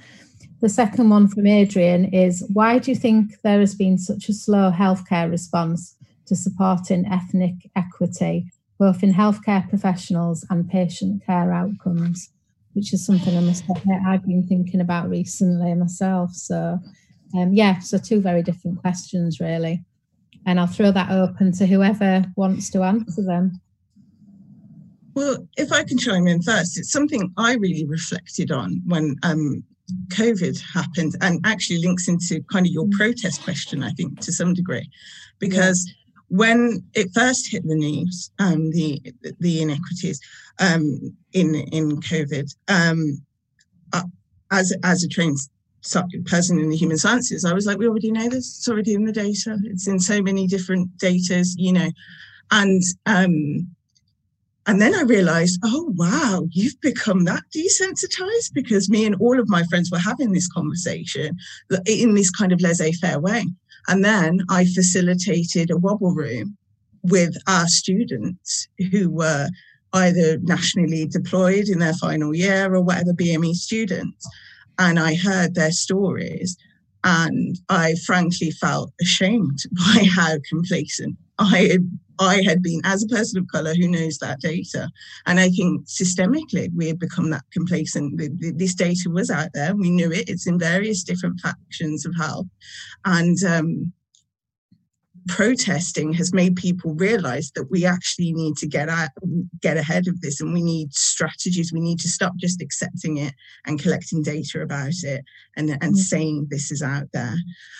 [0.66, 4.34] The second one from Adrian is Why do you think there has been such a
[4.34, 5.95] slow healthcare response
[6.26, 8.47] to supporting ethnic equity
[8.80, 12.32] both in healthcare professionals and patient care outcomes,
[12.74, 16.34] which is something I must admit I've been thinking about recently myself.
[16.34, 16.80] So,
[17.38, 19.86] um, yeah, so two very different questions, really.
[20.47, 23.61] And I'll throw that open to whoever wants to answer them.
[25.13, 29.63] Well, if I can chime in first, it's something I really reflected on when um,
[30.09, 32.91] COVID happened and actually links into kind of your mm.
[32.91, 34.89] protest question, I think, to some degree,
[35.39, 35.86] because.
[35.88, 35.93] Yeah.
[36.29, 38.99] When it first hit the news, um, the
[39.39, 40.19] the inequities
[40.57, 43.21] um, in in COVID, um,
[43.93, 44.01] uh,
[44.51, 45.38] as as a trained
[46.25, 48.57] person in the human sciences, I was like, we already know this.
[48.57, 49.59] It's already in the data.
[49.65, 51.91] It's in so many different datas, you know,
[52.49, 53.74] and um,
[54.68, 59.47] and then I realized, oh, wow, you've become that desensitized because me and all of
[59.47, 61.38] my friends were having this conversation
[61.86, 63.45] in this kind of laissez faire way.
[63.88, 66.57] And then I facilitated a wobble room
[67.03, 69.49] with our students who were
[69.93, 74.28] either nationally deployed in their final year or whatever BME students.
[74.80, 76.57] And I heard their stories
[77.03, 83.07] and I frankly felt ashamed by how complacent I had I had been as a
[83.07, 84.89] person of color who knows that data.
[85.26, 88.20] And I think systemically we had become that complacent.
[88.57, 89.76] This data was out there.
[89.76, 90.30] We knew it.
[90.30, 92.47] It's in various different factions of health.
[93.05, 93.93] And um,
[95.28, 99.09] protesting has made people realize that we actually need to get out,
[99.61, 101.74] get ahead of this and we need strategies.
[101.74, 103.34] We need to stop just accepting it
[103.66, 105.24] and collecting data about it
[105.57, 105.95] and, and mm-hmm.
[105.95, 107.36] saying this is out there.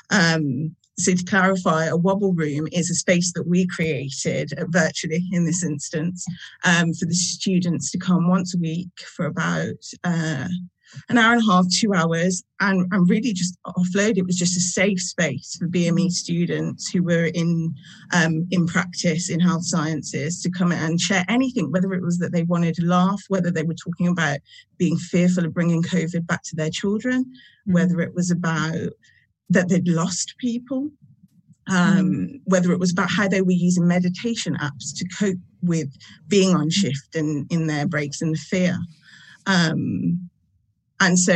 [0.10, 5.28] Um, so to clarify, a wobble room is a space that we created uh, virtually
[5.32, 6.26] in this instance
[6.64, 10.48] um, for the students to come once a week for about uh,
[11.10, 14.18] an hour and a half, two hours, and, and really just offload.
[14.18, 17.74] It was just a safe space for BME students who were in
[18.14, 22.32] um, in practice in health sciences to come and share anything, whether it was that
[22.32, 24.40] they wanted to laugh, whether they were talking about
[24.78, 27.74] being fearful of bringing COVID back to their children, mm-hmm.
[27.74, 28.94] whether it was about
[29.50, 30.90] that they'd lost people,
[31.68, 32.42] um, mm.
[32.46, 35.96] whether it was about how they were using meditation apps to cope with
[36.28, 38.78] being on shift and in their breaks and the fear.
[39.46, 40.30] Um,
[41.00, 41.34] and so,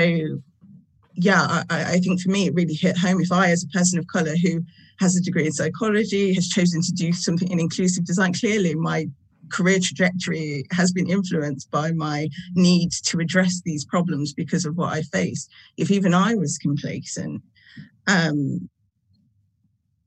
[1.16, 3.20] yeah, I, I, think for me, it really hit home.
[3.22, 4.64] If I, as a person of color who
[5.00, 9.08] has a degree in psychology, has chosen to do something in inclusive design, clearly my
[9.50, 14.94] career trajectory has been influenced by my need to address these problems because of what
[14.94, 15.50] I faced.
[15.78, 17.42] If even I was complacent,
[18.08, 18.70] um,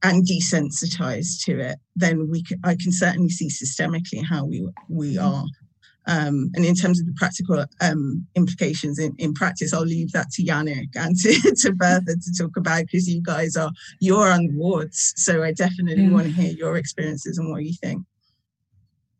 [0.02, 5.18] and desensitized to it, then we can, I can certainly see systemically how we we
[5.18, 5.44] are.
[6.08, 10.30] Um, and in terms of the practical um, implications in, in practice, I'll leave that
[10.32, 13.70] to Yannick and to, to Bertha to talk about because you guys are
[14.00, 15.12] you're on the wards.
[15.16, 16.12] So I definitely mm.
[16.12, 18.04] want to hear your experiences and what you think.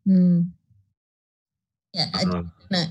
[0.07, 0.49] Mm.
[1.93, 2.23] Yeah, I,
[2.75, 2.85] uh,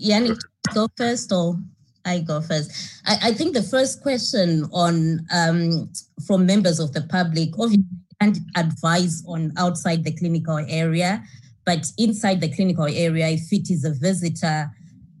[0.00, 0.40] Yannick,
[0.74, 1.56] go first or
[2.04, 2.70] I go first.
[3.06, 5.90] I, I think the first question on um,
[6.26, 7.84] from members of the public, obviously,
[8.20, 11.22] can't advise on outside the clinical area,
[11.64, 14.70] but inside the clinical area, if it is a visitor,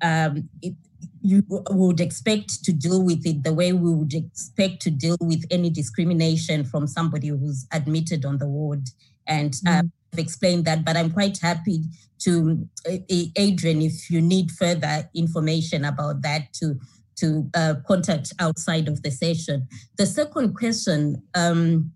[0.02, 0.74] um, it,
[1.22, 5.44] you would expect to deal with it the way we would expect to deal with
[5.50, 8.88] any discrimination from somebody who's admitted on the ward.
[9.26, 9.68] And mm-hmm.
[9.68, 11.82] um, I've explained that, but I'm quite happy
[12.20, 12.96] to uh,
[13.36, 16.78] Adrian if you need further information about that to
[17.16, 19.68] to uh, contact outside of the session.
[19.98, 21.92] The second question, um,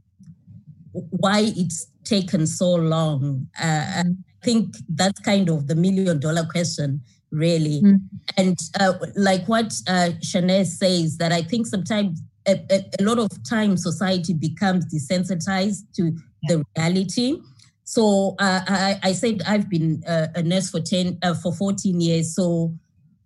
[0.93, 3.49] why it's taken so long?
[3.61, 4.05] Uh, I
[4.43, 7.01] think that's kind of the million dollar question,
[7.31, 7.81] really.
[7.83, 8.01] Mm.
[8.37, 13.19] And uh, like what uh, Shanaz says, that I think sometimes a, a, a, lot
[13.19, 16.15] of time society becomes desensitized to
[16.49, 17.39] the reality
[17.85, 22.01] so uh, I, I, said I've been uh, a nurse for 10 uh, for 14
[22.01, 22.35] years.
[22.35, 22.75] So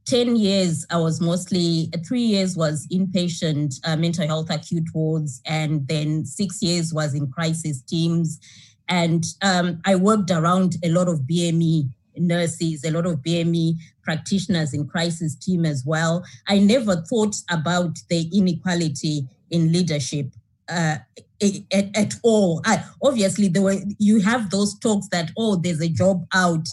[0.07, 5.87] 10 years I was mostly three years was inpatient uh, mental health acute wards, and
[5.87, 8.41] then six years was in crisis teams.
[8.89, 14.75] And um, I worked around a lot of BME nurses, a lot of BME practitioners
[14.75, 16.25] in crisis team as well.
[16.49, 20.33] I never thought about the inequality in leadership
[20.69, 20.97] uh,
[21.43, 22.61] at, at, all.
[22.65, 26.67] I, obviously, there were you have those talks that oh, there's a job out.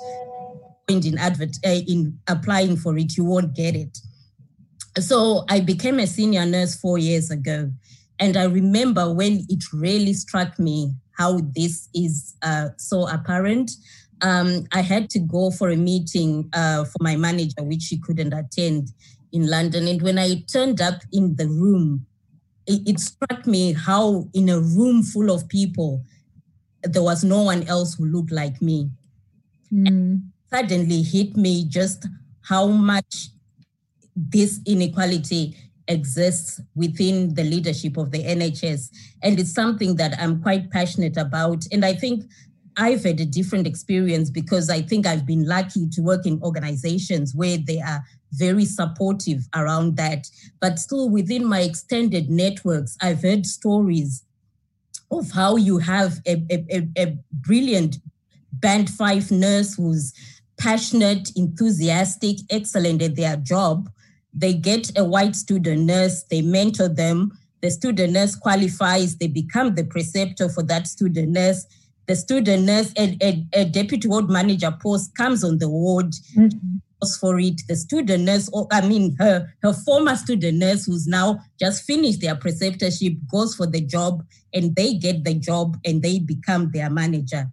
[0.87, 3.97] In advert uh, in applying for it, you won't get it.
[4.99, 7.71] So I became a senior nurse four years ago,
[8.19, 13.71] and I remember when it really struck me how this is uh, so apparent.
[14.21, 18.33] Um, I had to go for a meeting uh, for my manager, which she couldn't
[18.33, 18.89] attend
[19.31, 19.87] in London.
[19.87, 22.05] And when I turned up in the room,
[22.67, 26.03] it, it struck me how in a room full of people,
[26.83, 28.89] there was no one else who looked like me.
[29.73, 30.21] Mm.
[30.51, 32.07] suddenly hit me just
[32.41, 33.29] how much
[34.15, 35.55] this inequality
[35.87, 38.89] exists within the leadership of the NHS.
[39.21, 41.63] And it's something that I'm quite passionate about.
[41.71, 42.23] And I think
[42.77, 47.33] I've had a different experience because I think I've been lucky to work in organizations
[47.33, 48.03] where they are
[48.33, 50.27] very supportive around that.
[50.59, 54.23] But still, within my extended networks, I've heard stories
[55.11, 57.97] of how you have a, a, a brilliant
[58.51, 60.13] band five nurse who's
[60.57, 63.89] passionate, enthusiastic, excellent at their job.
[64.33, 67.37] They get a white student nurse, they mentor them.
[67.61, 71.65] The student nurse qualifies, they become the preceptor for that student nurse.
[72.07, 76.13] The student nurse, a, a, a deputy ward manager post comes on the ward.
[76.37, 76.77] Mm-hmm
[77.19, 77.61] for it.
[77.67, 82.21] The student nurse, or I mean, her her former student nurse, who's now just finished
[82.21, 86.89] their preceptorship, goes for the job, and they get the job, and they become their
[86.89, 87.51] manager.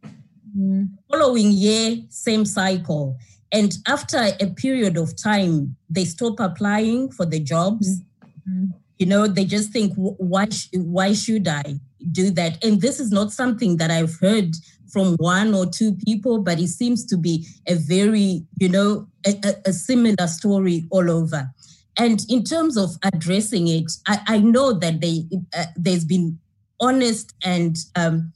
[0.56, 0.90] Mm.
[1.10, 3.18] Following year, same cycle.
[3.50, 8.00] And after a period of time, they stop applying for the jobs.
[8.48, 8.64] Mm-hmm.
[8.98, 11.78] You know, they just think, why, why should I
[12.10, 12.62] do that?
[12.64, 14.54] And this is not something that I've heard
[14.92, 19.54] from one or two people, but it seems to be a very, you know, a,
[19.64, 21.50] a similar story all over.
[21.98, 25.24] And in terms of addressing it, I, I know that they,
[25.56, 26.38] uh, there's been
[26.80, 28.32] honest and um,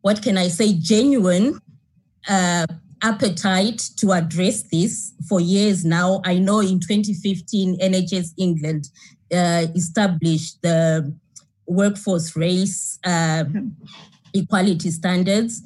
[0.00, 1.60] what can I say, genuine
[2.28, 2.66] uh,
[3.02, 6.20] appetite to address this for years now.
[6.24, 8.90] I know in 2015, NHS England
[9.32, 11.14] uh, established the
[11.70, 13.44] workforce race uh,
[14.34, 15.62] equality standards,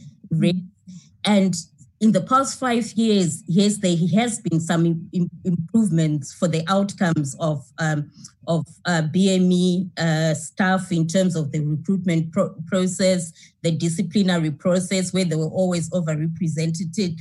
[1.25, 1.55] and
[2.01, 7.35] in the past five years, yes, there has been some Im- improvements for the outcomes
[7.41, 8.11] of um,
[8.47, 13.33] of uh, BME uh, staff in terms of the recruitment pro- process,
[13.63, 17.19] the disciplinary process, where they were always overrepresented.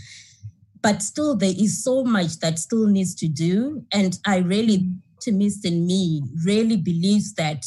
[0.82, 5.66] But still, there is so much that still needs to do, and I really, optimist
[5.66, 7.66] in me, really believes that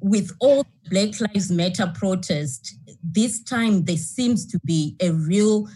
[0.00, 5.68] with all Black Lives Matter protest, this time there seems to be a real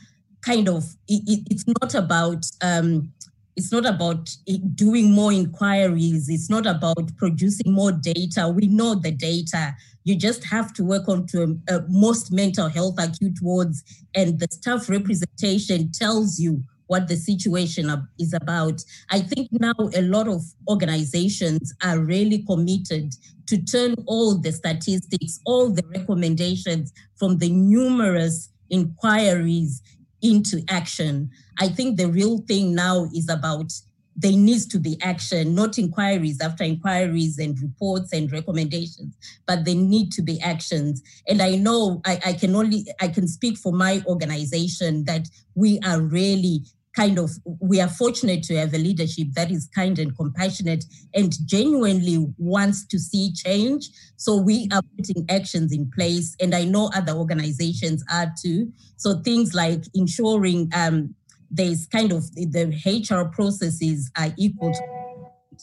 [0.42, 3.12] kind of it, it's not about um,
[3.56, 4.30] it's not about
[4.74, 6.28] doing more inquiries.
[6.28, 8.48] It's not about producing more data.
[8.48, 9.74] We know the data.
[10.04, 14.46] You just have to work on to uh, most mental health acute wards and the
[14.50, 18.82] staff representation tells you what the situation is about.
[19.10, 23.14] I think now a lot of organizations are really committed
[23.50, 29.82] to turn all the statistics, all the recommendations from the numerous inquiries
[30.22, 31.28] into action.
[31.58, 33.72] I think the real thing now is about
[34.14, 39.16] there needs to be action, not inquiries after inquiries and reports and recommendations,
[39.48, 41.02] but there need to be actions.
[41.26, 45.26] And I know I, I can only I can speak for my organization that
[45.56, 46.62] we are really
[46.96, 47.30] kind of
[47.60, 50.84] we are fortunate to have a leadership that is kind and compassionate
[51.14, 53.90] and genuinely wants to see change.
[54.16, 58.72] So we are putting actions in place and i know other organizations are too.
[58.96, 61.14] So things like ensuring um,
[61.50, 64.86] there's kind of the hr processes are equal to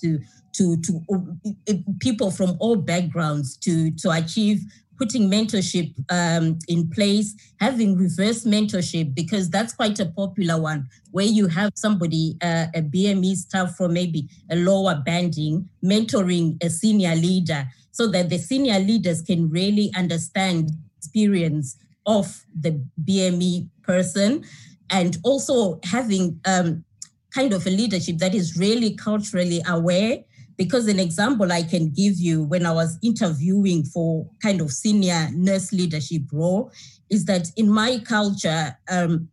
[0.01, 0.19] to
[0.53, 4.61] to, to people from all backgrounds to to achieve
[4.97, 11.25] putting mentorship um, in place, having reverse mentorship, because that's quite a popular one, where
[11.25, 17.15] you have somebody, uh, a BME staff from maybe a lower banding, mentoring a senior
[17.15, 24.43] leader so that the senior leaders can really understand experience of the BME person
[24.89, 26.83] and also having um,
[27.33, 30.19] kind of a leadership that is really culturally aware
[30.57, 35.29] because an example I can give you when I was interviewing for kind of senior
[35.33, 36.71] nurse leadership role
[37.09, 39.29] is that in my culture, um,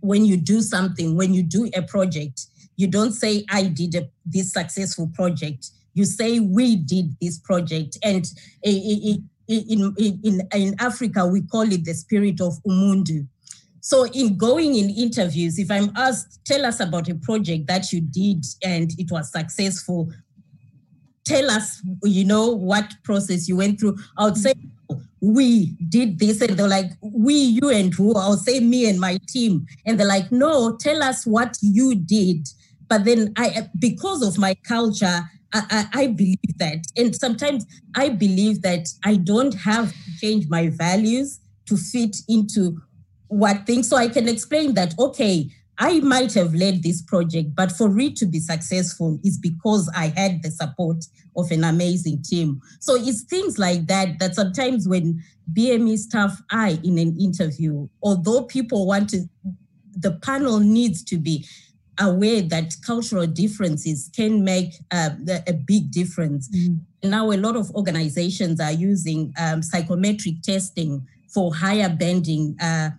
[0.00, 2.46] when you do something, when you do a project,
[2.76, 5.70] you don't say, I did a, this successful project.
[5.94, 7.98] You say, we did this project.
[8.02, 8.24] And
[8.62, 13.26] in, in, in, in Africa, we call it the spirit of Ubuntu.
[13.80, 18.00] So, in going in interviews, if I'm asked, tell us about a project that you
[18.00, 20.12] did and it was successful,
[21.28, 23.96] tell us, you know, what process you went through.
[24.16, 24.54] I would say,
[25.20, 26.40] we did this.
[26.40, 28.14] And they're like, we, you, and who?
[28.14, 29.66] I'll say me and my team.
[29.84, 32.48] And they're like, no, tell us what you did.
[32.88, 35.22] But then I, because of my culture,
[35.52, 36.84] I, I, I, believe that.
[36.96, 42.80] And sometimes I believe that I don't have to change my values to fit into
[43.28, 43.88] what things.
[43.88, 48.16] So I can explain that, okay, I might have led this project, but for it
[48.16, 51.04] to be successful is because I had the support
[51.36, 52.60] of an amazing team.
[52.80, 55.22] So it's things like that that sometimes when
[55.52, 59.28] BME staff are in an interview, although people want to,
[59.92, 61.46] the panel needs to be
[62.00, 65.10] aware that cultural differences can make uh,
[65.46, 66.48] a big difference.
[66.48, 67.10] Mm-hmm.
[67.10, 72.90] Now, a lot of organizations are using um, psychometric testing for higher bending uh,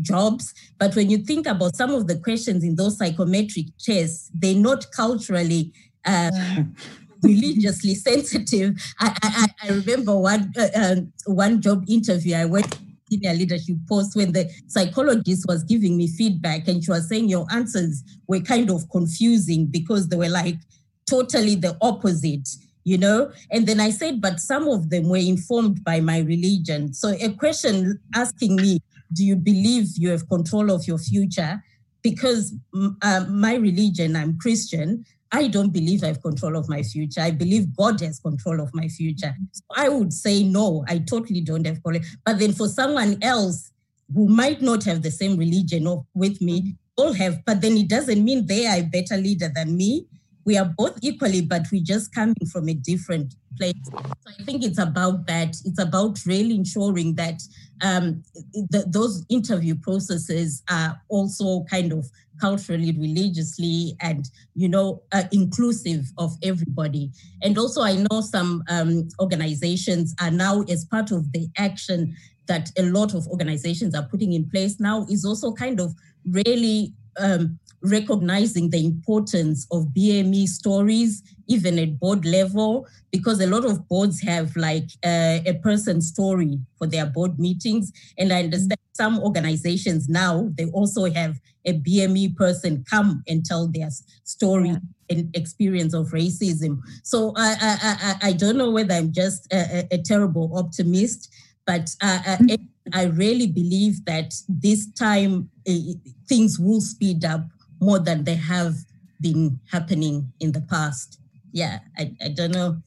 [0.00, 0.54] jobs.
[0.78, 4.90] But when you think about some of the questions in those psychometric tests, they're not
[4.92, 5.72] culturally.
[6.04, 6.30] Uh,
[7.22, 8.76] religiously sensitive.
[9.00, 12.78] I, I, I remember one uh, um, one job interview I went
[13.10, 17.46] senior leadership post when the psychologist was giving me feedback and she was saying your
[17.50, 20.56] answers were kind of confusing because they were like
[21.08, 22.48] totally the opposite
[22.84, 26.92] you know and then i said but some of them were informed by my religion
[26.92, 28.78] so a question asking me
[29.12, 31.62] do you believe you have control of your future
[32.02, 32.54] because
[33.02, 37.20] uh, my religion i'm christian I don't believe I have control of my future.
[37.20, 39.34] I believe God has control of my future.
[39.52, 42.02] So I would say no, I totally don't have control.
[42.24, 43.70] But then for someone else
[44.14, 48.24] who might not have the same religion with me, all have, but then it doesn't
[48.24, 50.06] mean they are a better leader than me.
[50.48, 53.74] We are both equally, but we're just coming from a different place.
[53.92, 55.54] So I think it's about that.
[55.66, 57.42] It's about really ensuring that
[57.82, 58.22] um,
[58.54, 62.06] the, those interview processes are also kind of
[62.40, 67.10] culturally, religiously, and you know, uh, inclusive of everybody.
[67.42, 72.70] And also, I know some um, organizations are now, as part of the action that
[72.78, 75.94] a lot of organizations are putting in place now, is also kind of
[76.30, 83.64] really um, recognizing the importance of BME stories, even at board level, because a lot
[83.64, 87.92] of boards have like uh, a person story for their board meetings.
[88.18, 93.68] And I understand some organizations now, they also have a BME person come and tell
[93.68, 93.90] their
[94.24, 94.70] story.
[94.70, 94.78] Yeah.
[95.10, 96.80] And experience of racism.
[97.02, 101.32] So I, I, I, I don't know whether I'm just a, a terrible optimist,
[101.66, 102.56] but uh, uh mm-hmm.
[102.92, 105.72] I really believe that this time uh,
[106.28, 107.48] things will speed up
[107.80, 108.76] more than they have
[109.20, 111.20] been happening in the past.
[111.52, 112.80] Yeah, I, I don't know.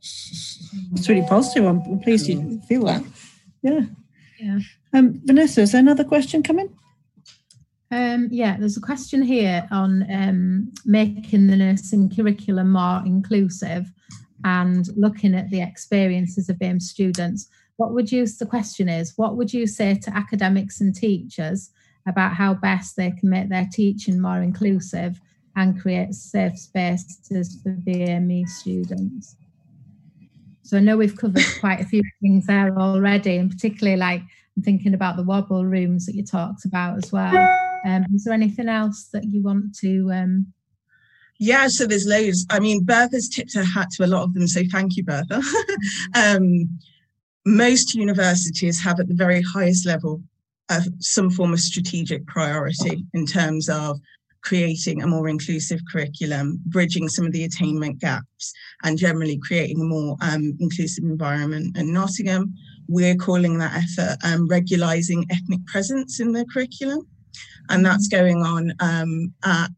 [0.00, 1.64] It's really positive.
[1.64, 3.02] I'm pleased you feel that.
[3.62, 3.80] Yeah.
[4.38, 4.58] Yeah.
[4.92, 6.68] Um, Vanessa, is there another question coming?
[7.90, 13.90] Um, yeah, there's a question here on um, making the nursing curriculum more inclusive
[14.44, 17.48] and looking at the experiences of BAME students.
[17.76, 21.70] What would you, the question is, what would you say to academics and teachers
[22.06, 25.20] about how best they can make their teaching more inclusive
[25.56, 29.36] and create safe spaces for BME students.
[30.62, 34.22] So I know we've covered quite a few things there already, and particularly like
[34.56, 37.34] I'm thinking about the wobble rooms that you talked about as well.
[37.86, 40.10] Um, is there anything else that you want to?
[40.12, 40.52] Um...
[41.38, 42.46] Yeah, so there's loads.
[42.50, 45.42] I mean, Bertha's tipped her hat to a lot of them, so thank you, Bertha.
[46.14, 46.78] um,
[47.44, 50.22] most universities have at the very highest level
[50.98, 54.00] some form of strategic priority in terms of
[54.42, 58.52] creating a more inclusive curriculum, bridging some of the attainment gaps,
[58.82, 61.76] and generally creating a more um, inclusive environment.
[61.76, 62.54] In Nottingham,
[62.86, 67.06] we're calling that effort um, regularising ethnic presence in the curriculum.
[67.70, 69.70] And that's going on um, at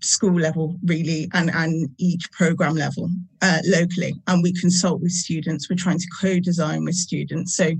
[0.00, 3.10] school level really and, and each program level
[3.42, 7.72] uh, locally and we consult with students we're trying to co-design with students so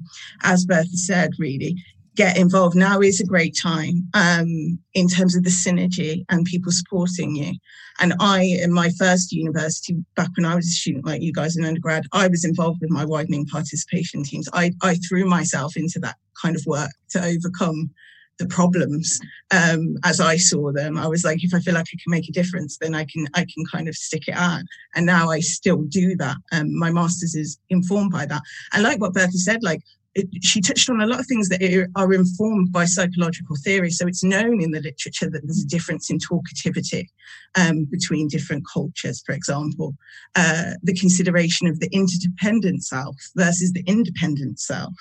[0.42, 1.76] as bertha said really
[2.16, 2.74] get involved.
[2.74, 7.52] Now is a great time um, in terms of the synergy and people supporting you.
[8.00, 11.56] And I, in my first university, back when I was a student like you guys
[11.56, 14.48] in undergrad, I was involved with my widening participation teams.
[14.52, 17.90] I, I threw myself into that kind of work to overcome
[18.38, 19.18] the problems
[19.50, 20.98] um, as I saw them.
[20.98, 23.26] I was like, if I feel like I can make a difference, then I can
[23.34, 24.62] I can kind of stick it out.
[24.94, 26.36] And now I still do that.
[26.52, 28.42] Um, my master's is informed by that.
[28.72, 29.80] And like what Bertha said, like
[30.16, 31.62] it, she touched on a lot of things that
[31.94, 33.90] are informed by psychological theory.
[33.90, 37.06] So it's known in the literature that there's a difference in talkativity
[37.54, 39.94] um, between different cultures, for example.
[40.34, 44.94] Uh, the consideration of the interdependent self versus the independent self.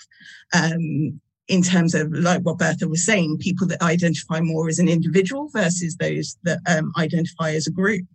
[0.53, 4.89] Um, in terms of like what Bertha was saying, people that identify more as an
[4.89, 8.05] individual versus those that um, identify as a group.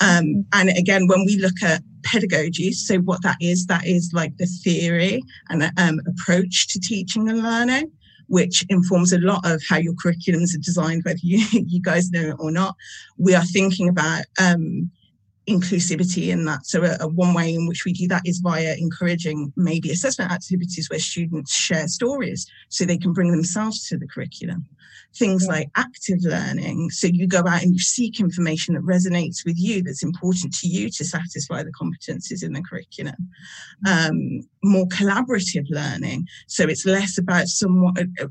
[0.00, 4.36] Um, and again, when we look at pedagogy, so what that is, that is like
[4.36, 7.90] the theory and um, approach to teaching and learning,
[8.28, 12.30] which informs a lot of how your curriculums are designed, whether you, you guys know
[12.30, 12.74] it or not.
[13.18, 14.90] We are thinking about um,
[15.50, 16.66] inclusivity in that.
[16.66, 20.30] So, a, a, one way in which we do that is via encouraging maybe assessment
[20.30, 24.66] activities where students share stories so they can bring themselves to the curriculum
[25.14, 25.52] things yeah.
[25.52, 26.90] like active learning.
[26.90, 30.68] So you go out and you seek information that resonates with you, that's important to
[30.68, 33.16] you to satisfy the competencies in the curriculum.
[33.86, 36.28] Um, more collaborative learning.
[36.46, 38.28] So it's less about somewhat uh, uh,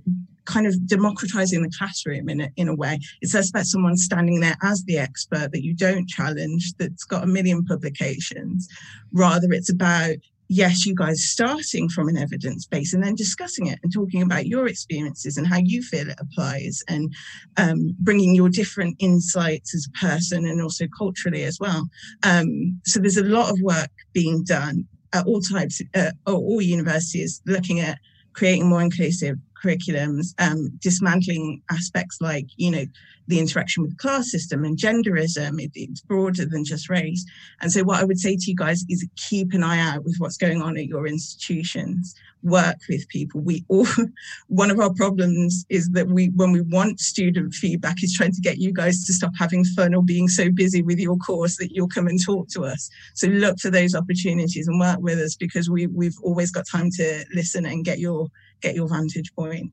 [0.49, 2.99] kind of democratizing the classroom in a, in a way.
[3.21, 7.23] It's less about someone standing there as the expert that you don't challenge, that's got
[7.23, 8.67] a million publications.
[9.13, 10.15] Rather, it's about
[10.51, 14.47] yes, you guys starting from an evidence base and then discussing it and talking about
[14.47, 17.13] your experiences and how you feel it applies and
[17.57, 21.87] um, bringing your different insights as a person and also culturally as well.
[22.23, 27.41] Um, so there's a lot of work being done at all types, uh, all universities,
[27.45, 27.99] looking at
[28.33, 32.85] creating more inclusive curriculums, um, dismantling aspects like, you know,
[33.29, 35.61] the interaction with class system and genderism.
[35.61, 37.23] It, it's broader than just race.
[37.61, 40.15] And so, what I would say to you guys is keep an eye out with
[40.17, 42.15] what's going on at your institutions.
[42.41, 43.41] Work with people.
[43.41, 43.85] We all,
[44.47, 48.41] one of our problems is that we, when we want student feedback, is trying to
[48.41, 51.71] get you guys to stop having fun or being so busy with your course that
[51.71, 52.89] you'll come and talk to us.
[53.13, 56.89] So, look for those opportunities and work with us because we, we've always got time
[56.91, 58.27] to listen and get your
[58.61, 59.71] get your vantage point.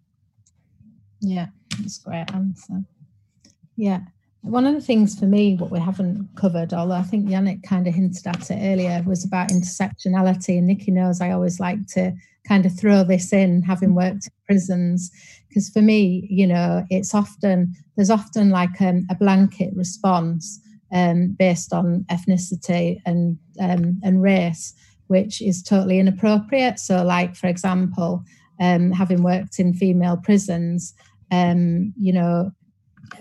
[1.21, 1.47] Yeah,
[1.79, 2.83] that's a great answer.
[3.77, 4.01] Yeah.
[4.43, 7.89] One of the things for me, what we haven't covered, although I think Yannick kind
[7.89, 10.59] of hinted at it earlier, was about intersectionality.
[10.59, 12.13] And Nicky knows I always like to
[12.47, 15.11] kind of throw this in, having worked in prisons,
[15.49, 20.61] because for me, you know, it's often there's often like um, a blanket response
[20.93, 24.75] um, based on ethnicity and um, and race,
[25.09, 26.79] which is totally inappropriate.
[26.79, 28.23] So, like for example,
[28.61, 30.95] um, having worked in female prisons,
[31.31, 32.51] um, you know,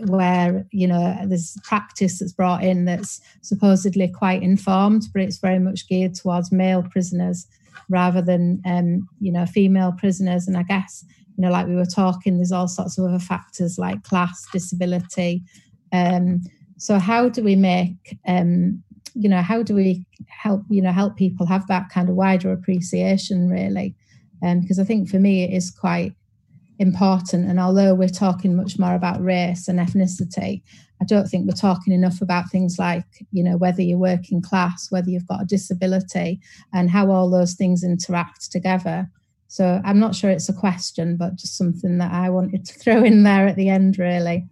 [0.07, 5.59] where you know there's practice that's brought in that's supposedly quite informed, but it's very
[5.59, 7.47] much geared towards male prisoners
[7.89, 10.47] rather than um, you know female prisoners.
[10.47, 11.05] And I guess
[11.37, 15.43] you know, like we were talking, there's all sorts of other factors like class, disability.
[15.91, 16.41] Um,
[16.77, 18.83] so how do we make um,
[19.13, 22.51] you know how do we help you know help people have that kind of wider
[22.51, 23.95] appreciation really?
[24.45, 26.13] Um, because I think for me it is quite
[26.79, 27.49] important.
[27.49, 30.61] And although we're talking much more about race and ethnicity,
[31.01, 34.91] I don't think we're talking enough about things like, you know, whether you're working class,
[34.91, 36.39] whether you've got a disability,
[36.73, 39.09] and how all those things interact together.
[39.47, 43.03] So I'm not sure it's a question, but just something that I wanted to throw
[43.03, 44.45] in there at the end, really.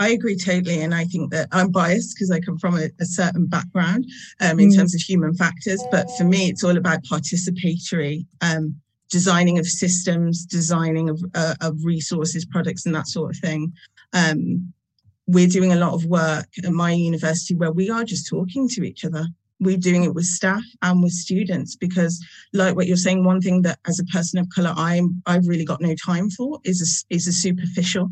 [0.00, 0.80] I agree totally.
[0.80, 4.06] And I think that I'm biased because I come from a, a certain background
[4.40, 4.76] um, in mm.
[4.76, 5.84] terms of human factors.
[5.90, 8.80] But for me, it's all about participatory um,
[9.10, 13.74] designing of systems, designing of, uh, of resources, products, and that sort of thing.
[14.14, 14.72] Um,
[15.26, 18.82] we're doing a lot of work at my university where we are just talking to
[18.82, 19.26] each other.
[19.60, 22.24] We're doing it with staff and with students because,
[22.54, 25.66] like what you're saying, one thing that as a person of color, I'm I've really
[25.66, 26.80] got no time for is
[27.10, 28.10] a, is a superficial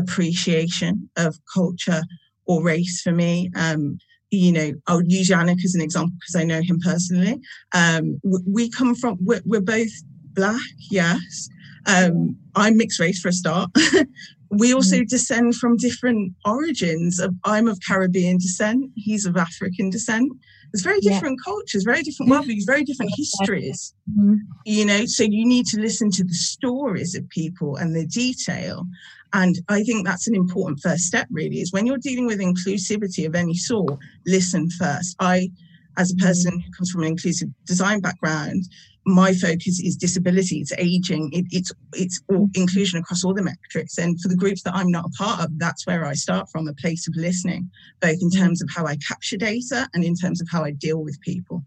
[0.00, 2.02] appreciation of culture
[2.46, 3.50] or race for me.
[3.56, 3.98] Um,
[4.30, 7.40] you know, I'll use Yannick as an example because I know him personally.
[7.74, 9.90] Um, we come from, we're, we're both
[10.34, 11.48] black, yes.
[11.86, 13.70] Um, I'm mixed race for a start.
[14.50, 15.08] we also mm.
[15.08, 17.20] descend from different origins.
[17.44, 18.90] I'm of Caribbean descent.
[18.94, 20.30] He's of African descent.
[20.72, 21.52] There's very different yeah.
[21.52, 23.94] cultures, very different worldviews, very different histories.
[24.10, 24.36] Mm-hmm.
[24.64, 28.86] You know, so you need to listen to the stories of people and the detail.
[29.32, 33.26] And I think that's an important first step, really, is when you're dealing with inclusivity
[33.26, 35.16] of any sort, listen first.
[35.20, 35.50] I,
[35.96, 38.64] as a person who comes from an inclusive design background,
[39.06, 43.98] my focus is disability, it's aging, it, it's it's all inclusion across all the metrics.
[43.98, 46.68] And for the groups that I'm not a part of, that's where I start from
[46.68, 47.70] a place of listening,
[48.00, 51.02] both in terms of how I capture data and in terms of how I deal
[51.02, 51.64] with people.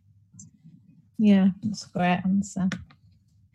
[1.18, 2.70] Yeah, that's a great answer.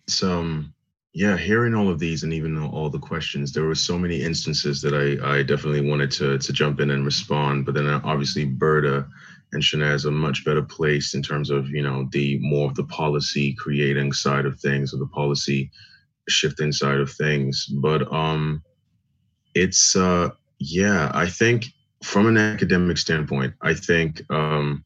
[0.08, 0.74] So um,
[1.14, 4.80] yeah, hearing all of these and even all the questions, there were so many instances
[4.82, 7.64] that I, I definitely wanted to to jump in and respond.
[7.64, 9.08] But then obviously Bertha
[9.52, 12.84] and Shanaz are much better placed in terms of you know the more of the
[12.84, 15.70] policy creating side of things or the policy
[16.28, 17.66] shifting side of things.
[17.66, 18.62] But um,
[19.54, 21.66] it's uh, yeah, I think
[22.02, 24.84] from an academic standpoint, I think um,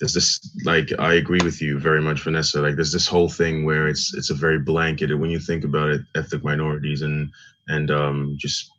[0.00, 2.60] there's this like I agree with you very much, Vanessa.
[2.60, 5.90] Like there's this whole thing where it's it's a very blanketed when you think about
[5.90, 7.30] it, ethnic minorities and
[7.68, 8.70] and um, just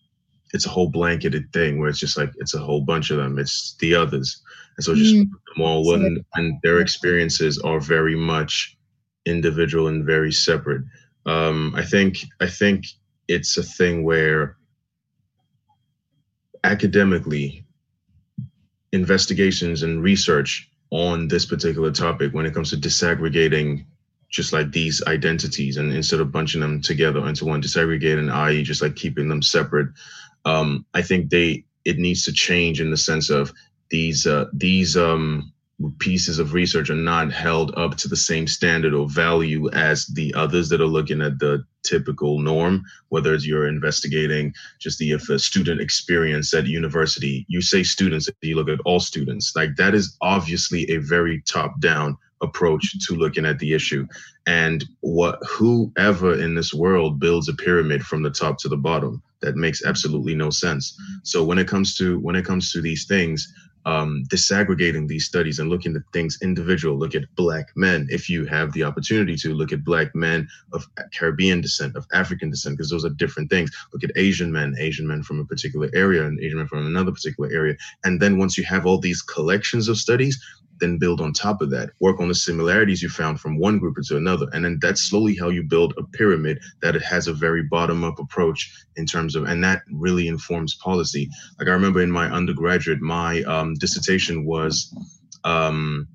[0.53, 3.39] it's a whole blanketed thing where it's just like it's a whole bunch of them.
[3.39, 4.41] It's the others
[4.77, 5.29] and so just mm.
[5.29, 8.77] them all and, and their experiences are very much
[9.25, 10.83] individual and very separate.
[11.25, 12.85] Um, I think I think
[13.27, 14.57] it's a thing where
[16.63, 17.65] academically
[18.91, 23.85] investigations and research on this particular topic when it comes to disaggregating
[24.29, 28.81] just like these identities and instead of bunching them together into one disaggregating i.e just
[28.81, 29.87] like keeping them separate
[30.45, 33.51] um, i think they it needs to change in the sense of
[33.89, 35.53] these uh, these um,
[35.99, 40.33] pieces of research are not held up to the same standard or value as the
[40.33, 45.29] others that are looking at the typical norm whether it's you're investigating just the if
[45.29, 49.93] a student experience at university you say students you look at all students like that
[49.93, 54.07] is obviously a very top down approach to looking at the issue.
[54.45, 59.21] And what whoever in this world builds a pyramid from the top to the bottom,
[59.41, 60.97] that makes absolutely no sense.
[61.23, 63.51] So when it comes to when it comes to these things,
[63.85, 66.97] um, disaggregating these studies and looking at things individual.
[66.97, 70.87] Look at black men, if you have the opportunity to look at black men of
[71.13, 73.71] Caribbean descent, of African descent, because those are different things.
[73.93, 77.11] Look at Asian men, Asian men from a particular area, and Asian men from another
[77.11, 77.75] particular area.
[78.03, 80.41] And then once you have all these collections of studies,
[80.79, 81.91] then build on top of that.
[81.99, 84.47] Work on the similarities you found from one group into another.
[84.53, 88.03] And then that's slowly how you build a pyramid that it has a very bottom
[88.03, 91.29] up approach in terms of and that really informs policy.
[91.59, 94.93] Like i remember in my undergraduate my um, dissertation was
[95.43, 96.07] um,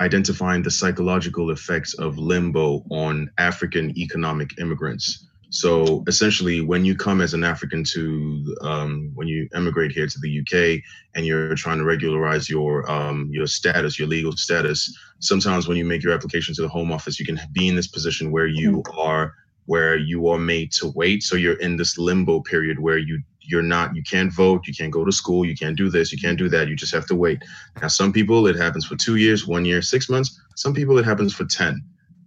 [0.00, 7.20] identifying the psychological effects of limbo on african economic immigrants so essentially, when you come
[7.20, 10.82] as an African to, um, when you emigrate here to the UK
[11.14, 15.84] and you're trying to regularize your um, your status, your legal status, sometimes when you
[15.84, 18.78] make your application to the Home Office, you can be in this position where you
[18.78, 18.98] mm-hmm.
[18.98, 19.34] are
[19.66, 21.22] where you are made to wait.
[21.22, 24.92] So you're in this limbo period where you you're not you can't vote you can't
[24.92, 27.16] go to school you can't do this you can't do that you just have to
[27.16, 27.42] wait
[27.80, 31.04] now some people it happens for two years one year six months some people it
[31.04, 31.82] happens for 10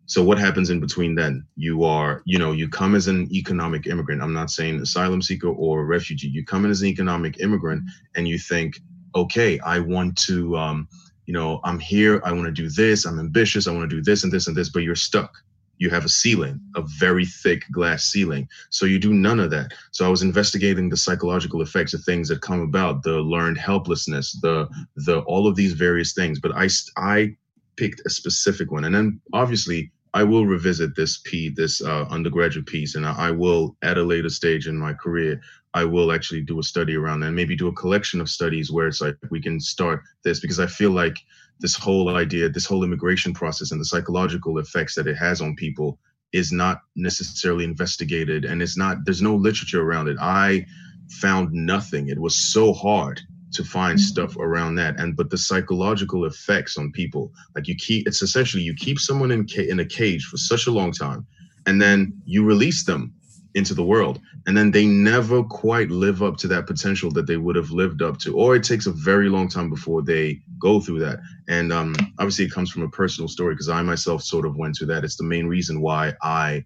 [0.07, 1.45] so what happens in between then?
[1.55, 4.21] You are, you know, you come as an economic immigrant.
[4.21, 6.27] I'm not saying asylum seeker or refugee.
[6.27, 7.83] You come in as an economic immigrant
[8.15, 8.79] and you think,
[9.15, 10.87] okay, I want to, um,
[11.25, 12.21] you know, I'm here.
[12.23, 13.05] I want to do this.
[13.05, 13.67] I'm ambitious.
[13.67, 15.33] I want to do this and this and this, but you're stuck.
[15.77, 18.47] You have a ceiling, a very thick glass ceiling.
[18.69, 19.71] So you do none of that.
[19.91, 24.39] So I was investigating the psychological effects of things that come about, the learned helplessness,
[24.41, 26.39] the the all of these various things.
[26.39, 27.35] But I I
[27.75, 32.67] picked a specific one, and then obviously I will revisit this P, this uh, undergraduate
[32.67, 35.41] piece, and I, will at a later stage in my career,
[35.73, 38.71] I will actually do a study around that, and maybe do a collection of studies
[38.71, 41.17] where it's like we can start this because I feel like
[41.59, 45.53] this whole idea, this whole immigration process, and the psychological effects that it has on
[45.53, 45.99] people
[46.31, 48.99] is not necessarily investigated, and it's not.
[49.03, 50.15] There's no literature around it.
[50.21, 50.65] I
[51.09, 52.07] found nothing.
[52.07, 53.19] It was so hard
[53.55, 54.05] to find mm-hmm.
[54.05, 58.63] stuff around that and but the psychological effects on people like you keep it's essentially
[58.63, 61.25] you keep someone in ca- in a cage for such a long time
[61.65, 63.13] and then you release them
[63.55, 67.37] into the world and then they never quite live up to that potential that they
[67.37, 70.81] would have lived up to or it takes a very long time before they go
[70.81, 74.45] through that and um, obviously it comes from a personal story because i myself sort
[74.45, 76.63] of went through that it's the main reason why i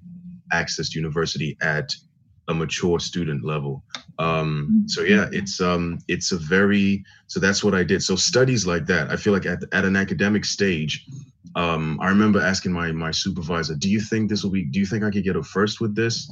[0.51, 1.93] accessed university at
[2.49, 3.83] a mature student level.
[4.17, 4.87] Um, mm-hmm.
[4.87, 8.03] so yeah, it's um, it's a very so that's what I did.
[8.03, 11.05] So studies like that, I feel like at, at an academic stage,
[11.55, 14.63] um, I remember asking my my supervisor, "Do you think this will be?
[14.65, 16.29] Do you think I could get a first with this?"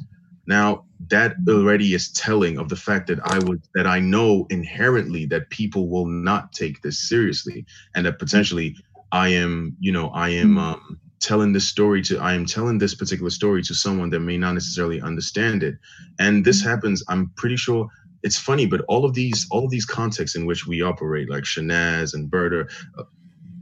[0.47, 5.26] Now that already is telling of the fact that I would that I know inherently
[5.28, 7.65] that people will not take this seriously,
[7.95, 8.76] and that potentially
[9.11, 10.55] I am, you know, I am.
[10.55, 10.57] Mm-hmm.
[10.59, 14.38] Um, telling this story to i am telling this particular story to someone that may
[14.38, 15.76] not necessarily understand it
[16.20, 16.70] and this mm-hmm.
[16.70, 17.88] happens i'm pretty sure
[18.24, 21.43] it's funny but all of these all of these contexts in which we operate like
[21.43, 23.03] shanaz and bertha uh,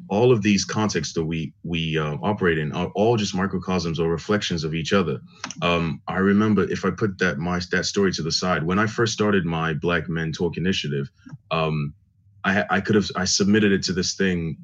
[0.08, 4.10] all of these contexts that we we uh, operate in are all just microcosms or
[4.10, 5.20] reflections of each other.
[5.62, 8.88] Um, I remember if I put that my that story to the side when I
[8.88, 11.10] first started my Black Men Talk initiative,
[11.52, 11.94] um,
[12.44, 14.58] I I could have I submitted it to this thing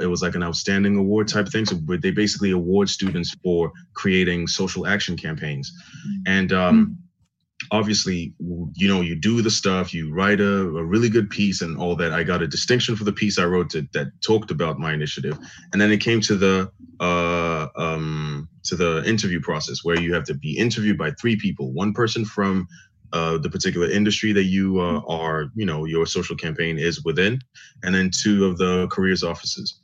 [0.00, 1.66] it was like an outstanding award type thing.
[1.66, 5.72] So they basically award students for creating social action campaigns,
[6.26, 6.98] and um,
[7.70, 8.34] obviously,
[8.74, 11.96] you know, you do the stuff, you write a, a, really good piece and all
[11.96, 12.12] that.
[12.12, 15.38] I got a distinction for the piece I wrote to, that talked about my initiative,
[15.72, 16.70] and then it came to the
[17.00, 21.72] uh, um, to the interview process where you have to be interviewed by three people,
[21.72, 22.66] one person from
[23.14, 27.38] uh, the particular industry that you uh, are, you know, your social campaign is within,
[27.84, 29.80] and then two of the careers offices.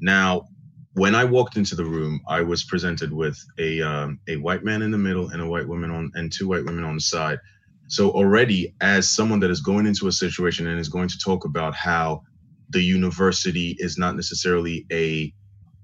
[0.00, 0.48] Now,
[0.94, 4.82] when I walked into the room, I was presented with a um, a white man
[4.82, 7.38] in the middle and a white woman on and two white women on the side.
[7.86, 11.44] So already, as someone that is going into a situation and is going to talk
[11.44, 12.22] about how
[12.70, 15.32] the university is not necessarily a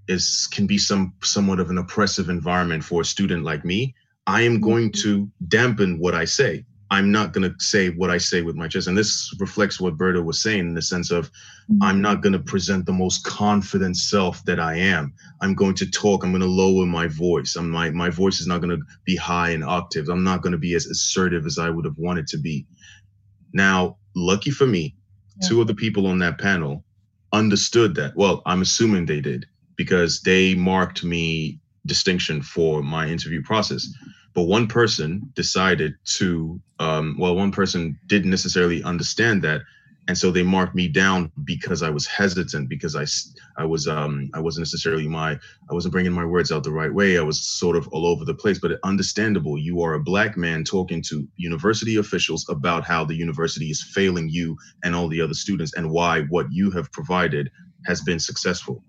[0.08, 3.94] is can be some somewhat of an oppressive environment for a student like me,
[4.26, 8.16] I am going to dampen what I say I'm not going to say what I
[8.16, 8.86] say with my chest.
[8.88, 11.82] And this reflects what Bertha was saying in the sense of mm-hmm.
[11.82, 15.12] I'm not going to present the most confident self that I am.
[15.42, 17.56] I'm going to talk, I'm going to lower my voice.
[17.56, 20.08] I'm my my voice is not going to be high in octaves.
[20.08, 22.66] I'm not going to be as assertive as I would have wanted to be.
[23.52, 24.96] Now, lucky for me,
[25.40, 25.48] yeah.
[25.48, 26.84] two of the people on that panel
[27.32, 28.16] understood that.
[28.16, 33.88] Well, I'm assuming they did because they marked me distinction for my interview process
[34.34, 39.62] but one person decided to um, well one person didn't necessarily understand that
[40.08, 43.04] and so they marked me down because I was hesitant because I
[43.60, 46.92] I was um I wasn't necessarily my I wasn't bringing my words out the right
[46.92, 47.18] way.
[47.18, 50.64] I was sort of all over the place but understandable you are a black man
[50.64, 55.34] talking to university officials about how the university is failing you and all the other
[55.34, 57.50] students and why what you have provided
[57.86, 58.82] has been successful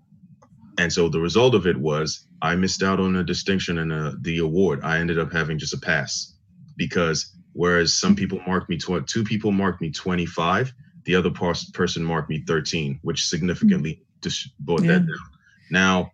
[0.79, 4.15] and so the result of it was I missed out on a distinction and a,
[4.21, 6.33] the award I ended up having just a pass
[6.77, 8.19] because whereas some mm-hmm.
[8.19, 10.73] people marked me tw- two people marked me 25
[11.09, 14.19] the other person marked me 13, which significantly mm-hmm.
[14.21, 14.93] just brought yeah.
[14.93, 15.17] that down.
[15.71, 16.11] Now,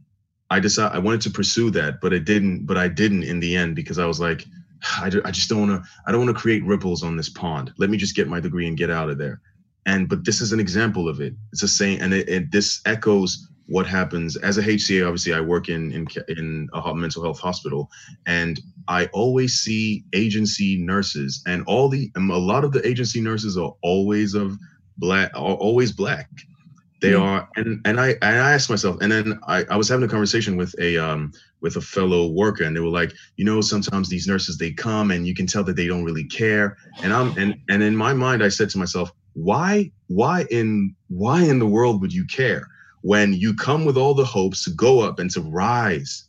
[0.49, 2.65] I decided I wanted to pursue that, but it didn't.
[2.65, 4.45] But I didn't in the end because I was like,
[4.97, 5.89] I, I just don't want to.
[6.07, 7.73] I don't want to create ripples on this pond.
[7.77, 9.41] Let me just get my degree and get out of there.
[9.85, 11.33] And but this is an example of it.
[11.51, 14.35] It's a saying, and it, it, this echoes what happens.
[14.37, 15.05] As a HCA.
[15.05, 17.89] Obviously, I work in in in a mental health hospital,
[18.25, 23.57] and I always see agency nurses, and all the a lot of the agency nurses
[23.57, 24.57] are always of
[24.97, 26.29] black are always black.
[27.01, 29.89] They mm are and and i and i asked myself and then i i was
[29.89, 33.45] having a conversation with a um with a fellow worker and they were like you
[33.45, 36.77] know sometimes these nurses they come and you can tell that they don't really care.
[37.03, 41.43] And i'm and and in my mind i said to myself why why in why
[41.43, 42.65] in the world would you care
[43.11, 46.27] when you come with all the hopes to go up and to rise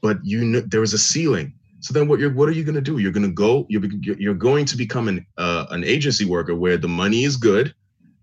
[0.00, 2.76] but you know there is a ceiling so then, what you're what are you going
[2.76, 2.96] to do?
[2.96, 3.66] You're going to go.
[3.68, 3.84] You're
[4.18, 7.74] you're going to become an uh, an agency worker where the money is good,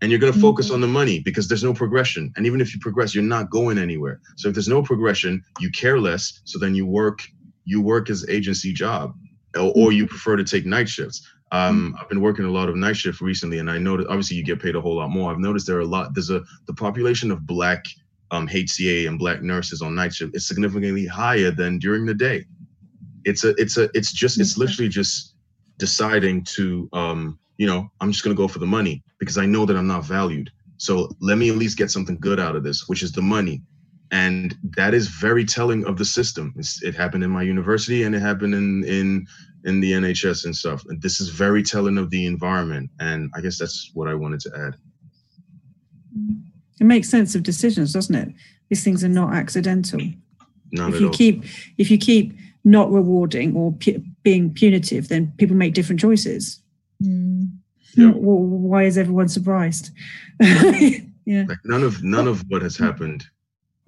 [0.02, 0.76] and you're going to focus mm-hmm.
[0.76, 3.78] on the money because there's no progression and even if you progress you're not going
[3.78, 7.22] anywhere so if there's no progression you care less so then you work
[7.66, 9.14] you work as agency job
[9.56, 11.96] or, or you prefer to take night shifts um, mm-hmm.
[12.02, 14.62] I've been working a lot of night shift recently, and I noticed obviously you get
[14.62, 15.32] paid a whole lot more.
[15.32, 16.14] I've noticed there are a lot.
[16.14, 17.86] There's a the population of black
[18.32, 22.46] um, HCA and black nurses on night shift is significantly higher than during the day.
[23.26, 25.36] It's a it's a it's just it's literally just
[25.78, 29.46] deciding to um, you know, I'm just going to go for the money because I
[29.46, 30.50] know that I'm not valued.
[30.78, 33.62] So let me at least get something good out of this, which is the money.
[34.10, 36.56] And that is very telling of the system.
[36.58, 39.28] It's, it happened in my university and it happened in, in,
[39.66, 40.84] in the NHS and stuff.
[40.88, 42.90] And this is very telling of the environment.
[43.00, 44.76] And I guess that's what I wanted to add.
[46.80, 48.30] It makes sense of decisions, doesn't it?
[48.70, 50.02] These things are not accidental.
[50.72, 51.14] Not if you all.
[51.14, 51.44] keep
[51.78, 52.34] if you keep
[52.64, 56.62] not rewarding or pu- being punitive, then people make different choices.
[57.04, 57.52] Mm.
[57.96, 58.12] Yeah.
[58.16, 59.92] Well, why is everyone surprised?
[60.40, 61.44] yeah.
[61.48, 63.26] Like none of none of what has happened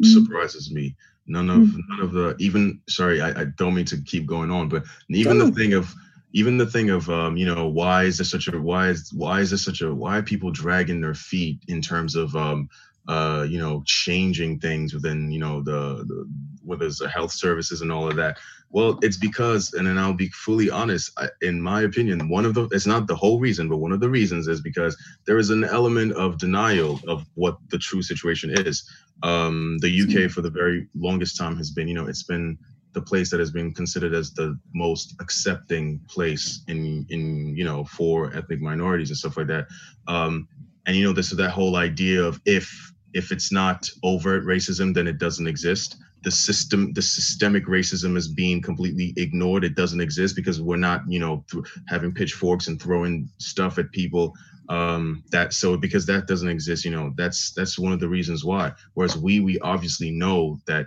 [0.03, 0.13] mm.
[0.13, 0.95] surprises me.
[1.26, 1.80] None of mm.
[1.89, 5.38] none of the even sorry, I, I, don't mean to keep going on, but even
[5.38, 5.93] the thing of
[6.34, 9.39] even the thing of um, you know, why is this such a why is why
[9.39, 12.67] is this such a why are people dragging their feet in terms of um
[13.08, 16.30] uh, you know, changing things within, you know, the, the
[16.64, 18.38] whether it's the health services and all of that.
[18.70, 22.54] Well, it's because, and then I'll be fully honest, I, in my opinion, one of
[22.54, 25.49] the, it's not the whole reason, but one of the reasons is because there is
[25.49, 28.89] an element of denial of what the true situation is.
[29.22, 32.58] Um, the UK for the very longest time has been, you know, it's been
[32.93, 37.84] the place that has been considered as the most accepting place in, in, you know,
[37.84, 39.68] for ethnic minorities and stuff like that.
[40.08, 40.47] Um,
[40.86, 44.93] and you know, this is that whole idea of if if it's not overt racism,
[44.93, 45.97] then it doesn't exist.
[46.24, 49.64] The system, the systemic racism is being completely ignored.
[49.64, 53.91] It doesn't exist because we're not, you know, th- having pitchforks and throwing stuff at
[53.91, 54.34] people.
[54.70, 58.45] Um, that so because that doesn't exist, you know, that's that's one of the reasons
[58.45, 58.72] why.
[58.93, 60.86] Whereas we we obviously know that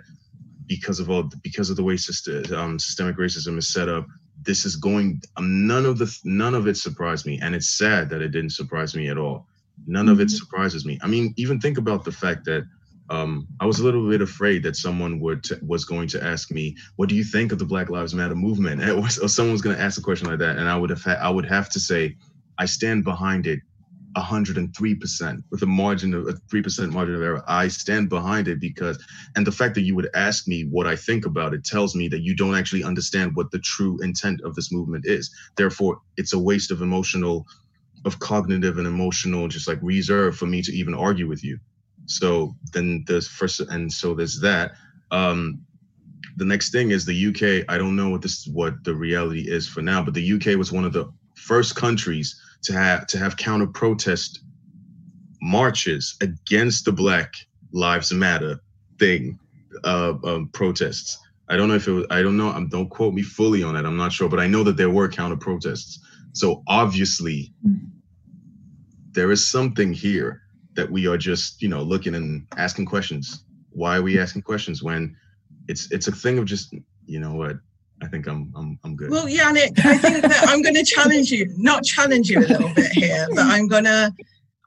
[0.65, 4.07] because of all because of the way system, um, systemic racism is set up,
[4.41, 5.21] this is going.
[5.37, 8.49] Um, none of the none of it surprised me, and it's sad that it didn't
[8.49, 9.47] surprise me at all
[9.87, 10.35] None of it mm-hmm.
[10.35, 10.99] surprises me.
[11.01, 12.65] I mean, even think about the fact that
[13.09, 16.51] um, I was a little bit afraid that someone would t- was going to ask
[16.51, 19.77] me, "What do you think of the Black Lives Matter movement?" or someone was going
[19.77, 21.79] to ask a question like that, and I would have ha- I would have to
[21.79, 22.17] say,
[22.57, 23.61] "I stand behind it."
[24.15, 27.43] 103% with a margin of a 3% margin of error.
[27.47, 28.97] I stand behind it because,
[29.35, 32.07] and the fact that you would ask me what I think about it tells me
[32.07, 35.29] that you don't actually understand what the true intent of this movement is.
[35.55, 37.45] Therefore, it's a waste of emotional
[38.05, 41.59] of cognitive and emotional just like reserve for me to even argue with you.
[42.05, 44.71] So then there's first and so there's that.
[45.11, 45.61] Um
[46.37, 49.67] the next thing is the uk i don't know what this what the reality is
[49.67, 53.35] for now but the uk was one of the first countries to have to have
[53.37, 54.41] counter protest
[55.41, 57.33] marches against the black
[57.71, 58.59] lives matter
[58.99, 59.37] thing
[59.83, 61.19] uh um, protests.
[61.49, 63.75] I don't know if it was i don't know um, don't quote me fully on
[63.75, 65.99] it i'm not sure but i know that there were counter protests
[66.39, 67.53] so obviously
[69.11, 70.41] there is something here
[70.73, 74.81] that we are just you know looking and asking questions why are we asking questions
[74.83, 75.15] when
[75.67, 76.73] it's it's a thing of just
[77.05, 77.57] you know what
[78.01, 79.09] I think I'm I'm I'm good.
[79.09, 82.71] Well, Yannick, I think that I'm going to challenge you, not challenge you a little
[82.75, 84.13] bit here, but I'm gonna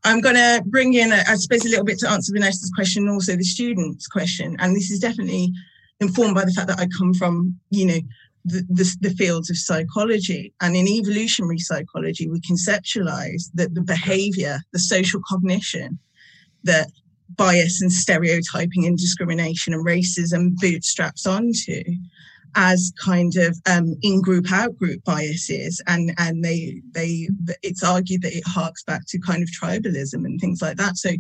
[0.05, 3.37] I'm to bring in, I suppose, a little bit to answer Vanessa's question, and also
[3.37, 4.57] the students' question.
[4.59, 5.53] And this is definitely
[6.01, 7.99] informed by the fact that I come from, you know,
[8.45, 10.53] the, the, fields of psychology.
[10.61, 15.99] And in evolutionary psychology, we conceptualize that the behavior, the social cognition
[16.65, 16.89] that
[17.37, 21.83] bias and stereotyping and discrimination and racism bootstraps onto
[22.57, 27.29] as kind of um, in-group out-group biases and and they they
[27.63, 31.11] it's argued that it harks back to kind of tribalism and things like that so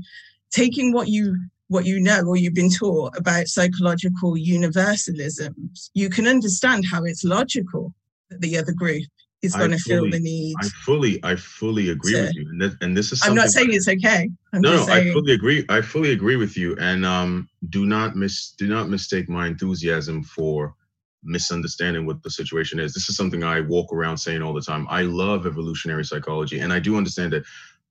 [0.51, 1.39] taking what you
[1.71, 7.23] what you know or you've been taught about psychological universalisms you can understand how it's
[7.25, 7.95] logical
[8.29, 9.05] that the other group
[9.43, 12.61] is going to feel the need i fully i fully agree to, with you and
[12.61, 15.33] this, and this is i'm not saying it's okay I'm no no saying, i fully
[15.33, 19.47] agree i fully agree with you and um do not miss do not mistake my
[19.47, 20.75] enthusiasm for
[21.23, 22.95] misunderstanding what the situation is.
[22.95, 24.87] This is something I walk around saying all the time.
[24.89, 27.45] I love evolutionary psychology, and I do understand that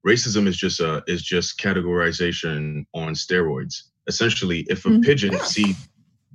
[0.05, 3.83] racism is just a is just categorization on steroids.
[4.07, 5.01] Essentially, if a mm-hmm.
[5.01, 5.87] pigeon sees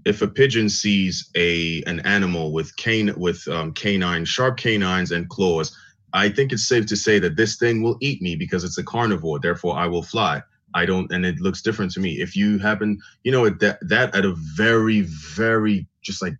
[0.04, 5.28] if a pigeon sees a an animal with cane with um, canine sharp canines and
[5.28, 5.76] claws,
[6.12, 8.84] I think it's safe to say that this thing will eat me because it's a
[8.84, 9.40] carnivore.
[9.40, 10.42] Therefore, I will fly.
[10.74, 12.20] I don't, and it looks different to me.
[12.20, 16.34] If you happen, you know, that that at a very, very just like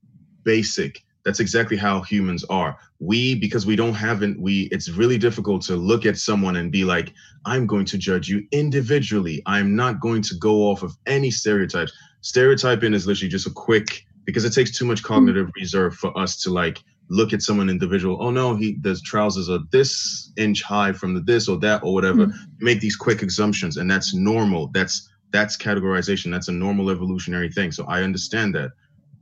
[0.44, 2.78] basic that's exactly how humans are.
[3.00, 6.70] We because we don't have it we it's really difficult to look at someone and
[6.70, 7.12] be like
[7.44, 9.42] i'm going to judge you individually.
[9.46, 11.92] I'm not going to go off of any stereotypes.
[12.20, 16.40] Stereotyping is literally just a quick because it takes too much cognitive reserve for us
[16.42, 20.90] to like look at someone individual oh no he the trousers are this inch high
[20.90, 22.26] from the this or that or whatever.
[22.26, 22.64] Mm-hmm.
[22.64, 24.68] make these quick assumptions and that's normal.
[24.68, 26.30] That's that's categorization.
[26.30, 27.72] That's a normal evolutionary thing.
[27.72, 28.70] So i understand that.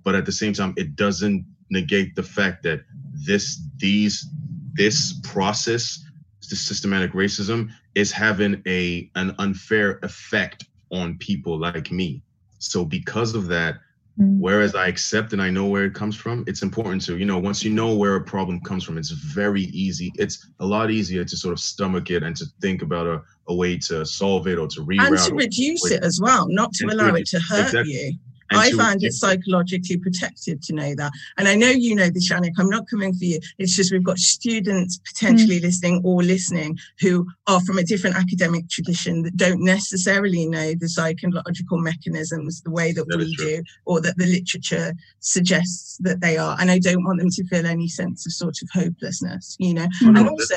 [0.05, 2.81] But at the same time it doesn't negate the fact that
[3.27, 4.29] this these
[4.75, 6.05] this process
[6.51, 12.23] the systematic racism is having a an unfair effect on people like me
[12.59, 13.77] so because of that
[14.21, 14.39] mm.
[14.39, 17.39] whereas i accept and i know where it comes from it's important to you know
[17.39, 21.25] once you know where a problem comes from it's very easy it's a lot easier
[21.25, 24.59] to sort of stomach it and to think about a, a way to solve it
[24.59, 27.65] or to reroute and to reduce it as well not to allow it to hurt
[27.65, 27.93] exactly.
[27.93, 28.13] you
[28.57, 31.13] I find it psychologically protective to know that.
[31.39, 32.53] And I know you know this, Yannick.
[32.59, 33.41] I'm not coming for you.
[33.59, 35.63] It's just we've got students potentially mm.
[35.63, 40.89] listening or listening who are from a different academic tradition that don't necessarily know the
[40.89, 46.37] psychological mechanisms the way that, that we do or that the literature suggests that they
[46.37, 46.57] are.
[46.61, 49.87] And I don't want them to feel any sense of sort of hopelessness, you know.
[50.03, 50.19] Mm.
[50.19, 50.57] And also,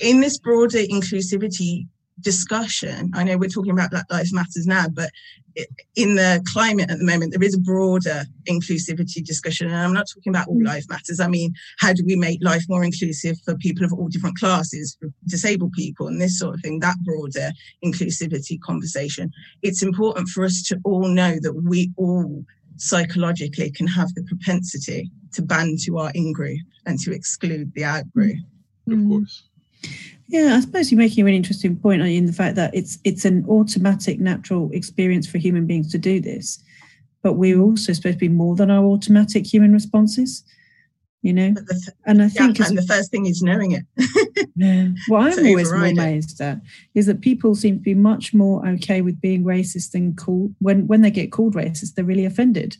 [0.00, 1.86] in this broader inclusivity
[2.20, 3.10] discussion.
[3.14, 5.10] I know we're talking about Black Lives Matters now, but
[5.96, 9.66] in the climate at the moment, there is a broader inclusivity discussion.
[9.66, 10.66] And I'm not talking about all mm.
[10.66, 11.20] life matters.
[11.20, 14.96] I mean, how do we make life more inclusive for people of all different classes,
[14.98, 17.50] for disabled people, and this sort of thing, that broader
[17.84, 19.30] inclusivity conversation.
[19.62, 22.44] It's important for us to all know that we all
[22.76, 27.84] psychologically can have the propensity to band to our in group and to exclude the
[27.84, 28.36] out group.
[28.88, 29.02] Mm.
[29.02, 29.42] Of course.
[30.32, 33.26] Yeah, I suppose you're making a really interesting point in the fact that it's it's
[33.26, 36.58] an automatic, natural experience for human beings to do this,
[37.22, 40.42] but we're also supposed to be more than our automatic human responses.
[41.20, 41.54] You know,
[42.06, 43.84] and I think yeah, and the first thing is knowing it.
[44.56, 46.62] yeah, what I'm always amazed at
[46.94, 50.86] is that people seem to be much more okay with being racist than called when
[50.86, 52.78] when they get called racist, they're really offended,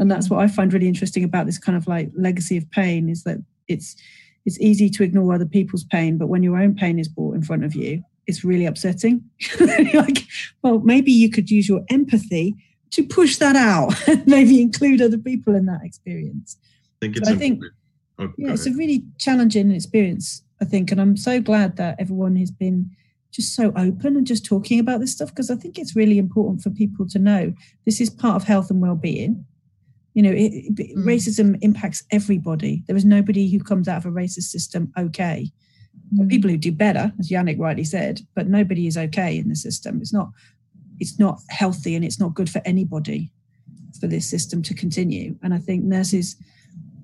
[0.00, 3.08] and that's what I find really interesting about this kind of like legacy of pain
[3.08, 3.38] is that
[3.68, 3.94] it's
[4.44, 7.42] it's easy to ignore other people's pain, but when your own pain is brought in
[7.42, 9.22] front of you, it's really upsetting.
[9.94, 10.24] like,
[10.62, 12.54] well, maybe you could use your empathy
[12.90, 16.56] to push that out and maybe include other people in that experience.
[16.60, 17.62] I think it's so I think,
[18.18, 20.92] oh, yeah, it's a really challenging experience, I think.
[20.92, 22.90] And I'm so glad that everyone has been
[23.32, 26.62] just so open and just talking about this stuff because I think it's really important
[26.62, 27.54] for people to know
[27.86, 29.46] this is part of health and well-being
[30.14, 31.04] you know, it, it, mm.
[31.04, 32.82] racism impacts everybody.
[32.86, 35.50] There is nobody who comes out of a racist system okay.
[36.14, 36.28] Mm.
[36.28, 40.00] People who do better, as Yannick rightly said, but nobody is okay in the system.
[40.00, 40.30] It's not,
[41.00, 43.30] it's not healthy, and it's not good for anybody
[44.00, 45.36] for this system to continue.
[45.42, 46.36] And I think nurses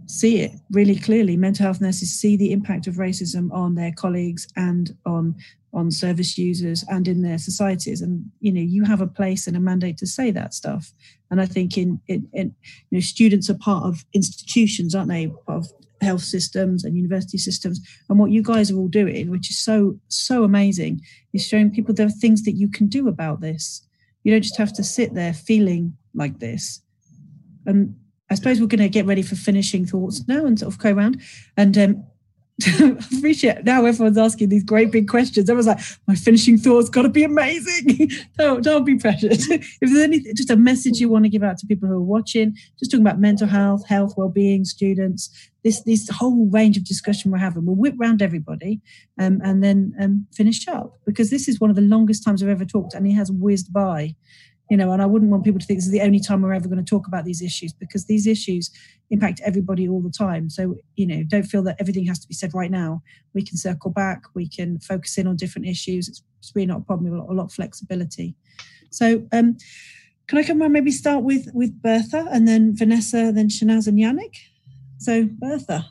[0.08, 1.36] see it really clearly.
[1.36, 5.36] Mental health nurses see the impact of racism on their colleagues and on
[5.74, 8.00] on service users and in their societies.
[8.00, 10.92] And you know you have a place and a mandate to say that stuff.
[11.30, 12.54] And i think in in, in
[12.90, 15.66] you know students are part of institutions aren't they part of
[16.00, 17.80] health systems and university systems?
[18.08, 21.02] And what you guys are all doing which is so so amazing
[21.34, 23.82] is showing people there are things that you can do about this.
[24.24, 26.82] You don't just have to sit there feeling like this.
[27.66, 27.94] And
[28.30, 30.92] i suppose we're going to get ready for finishing thoughts now and sort of go
[30.92, 31.20] around
[31.56, 32.04] and um,
[33.16, 35.48] appreciate now everyone's asking these great big questions.
[35.48, 35.78] I was like,
[36.08, 38.10] my finishing thoughts got to be amazing.
[38.38, 39.32] don't, don't be pressured.
[39.32, 42.02] if there's anything, just a message you want to give out to people who are
[42.02, 45.30] watching, just talking about mental health, health, well-being, students,
[45.62, 47.64] this this whole range of discussion we're having.
[47.64, 48.80] We'll whip round everybody
[49.20, 52.48] um, and then um, finish up because this is one of the longest times I've
[52.48, 54.16] ever talked and it has whizzed by
[54.70, 56.52] you know and i wouldn't want people to think this is the only time we're
[56.52, 58.70] ever going to talk about these issues because these issues
[59.10, 60.50] impact everybody all the time.
[60.50, 63.02] So you know don't feel that everything has to be said right now.
[63.34, 66.08] We can circle back we can focus in on different issues.
[66.08, 67.10] It's, it's really not a problem.
[67.10, 68.34] We've got a lot of flexibility.
[68.90, 69.56] So um
[70.26, 73.98] can i come on maybe start with with bertha and then vanessa then shanaz and
[73.98, 74.36] yannick?
[74.98, 75.90] So bertha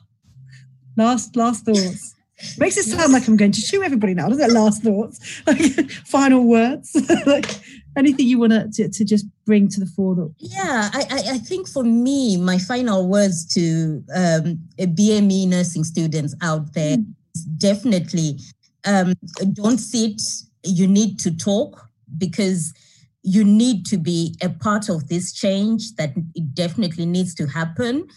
[0.96, 2.14] last last thoughts.
[2.60, 4.54] Makes it sound like I'm going to shoot everybody now, doesn't it?
[4.54, 6.96] Last thoughts, like final words,
[7.26, 7.50] like
[7.98, 10.16] anything you want to, to just bring to the fore?
[10.16, 16.36] That- yeah, I, I think for me, my final words to um, BME nursing students
[16.42, 17.06] out there mm.
[17.36, 18.40] is definitely
[18.86, 19.14] um,
[19.54, 20.22] don't sit.
[20.64, 22.74] You need to talk because
[23.24, 28.08] you need to be a part of this change that it definitely needs to happen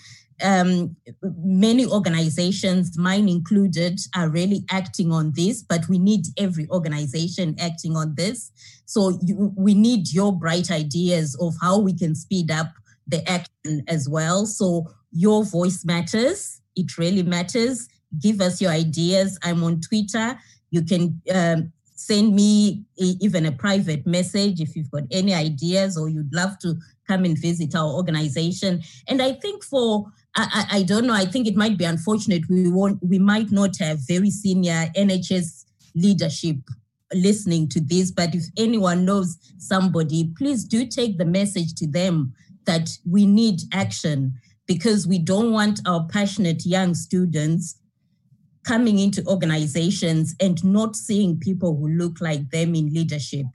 [0.42, 7.56] um, many organizations, mine included, are really acting on this, but we need every organization
[7.58, 8.50] acting on this.
[8.86, 12.68] So you, we need your bright ideas of how we can speed up
[13.06, 14.46] the action as well.
[14.46, 16.60] So your voice matters.
[16.76, 17.88] It really matters.
[18.20, 19.38] Give us your ideas.
[19.42, 20.38] I'm on Twitter.
[20.70, 25.98] You can um, send me a, even a private message if you've got any ideas
[25.98, 26.76] or you'd love to
[27.06, 28.82] come and visit our organization.
[29.08, 30.06] And I think for
[30.36, 31.14] I, I, don't know.
[31.14, 32.48] I think it might be unfortunate.
[32.48, 33.02] We won't.
[33.02, 36.56] We might not have very senior NHS leadership
[37.12, 38.10] listening to this.
[38.10, 42.32] But if anyone knows somebody, please do take the message to them
[42.66, 44.34] that we need action
[44.66, 47.76] because we don't want our passionate young students
[48.64, 53.46] coming into organizations and not seeing people who look like them in leadership.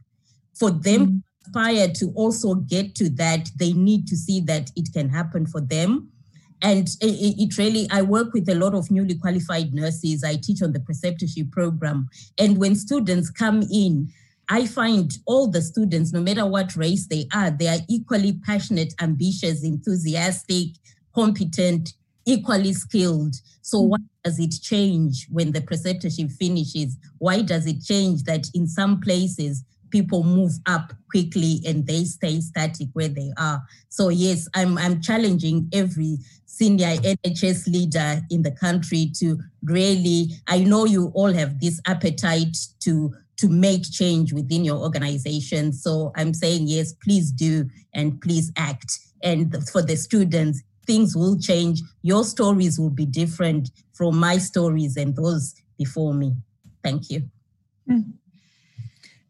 [0.60, 1.18] For them mm-hmm.
[1.46, 5.62] aspire to also get to that, they need to see that it can happen for
[5.62, 6.10] them
[6.62, 10.24] and it, it, really, I work with a lot of newly qualified nurses.
[10.24, 12.08] I teach on the preceptorship program.
[12.40, 14.10] And when students come in,
[14.50, 18.94] I find all the students, no matter what race they are, they are equally passionate,
[19.02, 20.70] ambitious, enthusiastic,
[21.14, 21.94] competent,
[22.26, 23.36] equally skilled.
[23.62, 23.90] So, mm.
[23.90, 26.98] why does it change when the preceptorship finishes?
[27.18, 32.42] Why does it change that in some places people move up quickly and they stay
[32.42, 33.62] static where they are?
[33.90, 36.18] So, yes, I'm, I'm challenging every
[36.56, 42.56] senior NHS leader in the country to really, I know you all have this appetite
[42.82, 45.74] to to make change within your organization.
[45.74, 48.98] So I'm saying yes, please do and please act.
[49.22, 51.82] And for the students, things will change.
[52.02, 56.32] Your stories will be different from my stories and those before me.
[56.82, 57.30] Thank you.
[57.90, 58.14] Mm.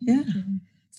[0.01, 0.21] Yeah.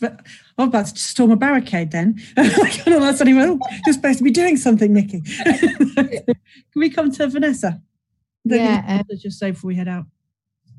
[0.03, 2.21] I'm about to storm a barricade then.
[2.37, 2.49] I
[2.85, 3.61] don't know that's anyone.
[3.87, 5.23] You're supposed to be doing something, Nicky.
[5.45, 6.35] Can
[6.75, 7.81] we come to Vanessa?
[8.45, 9.03] yeah.
[9.11, 10.05] Um, just say before we head out.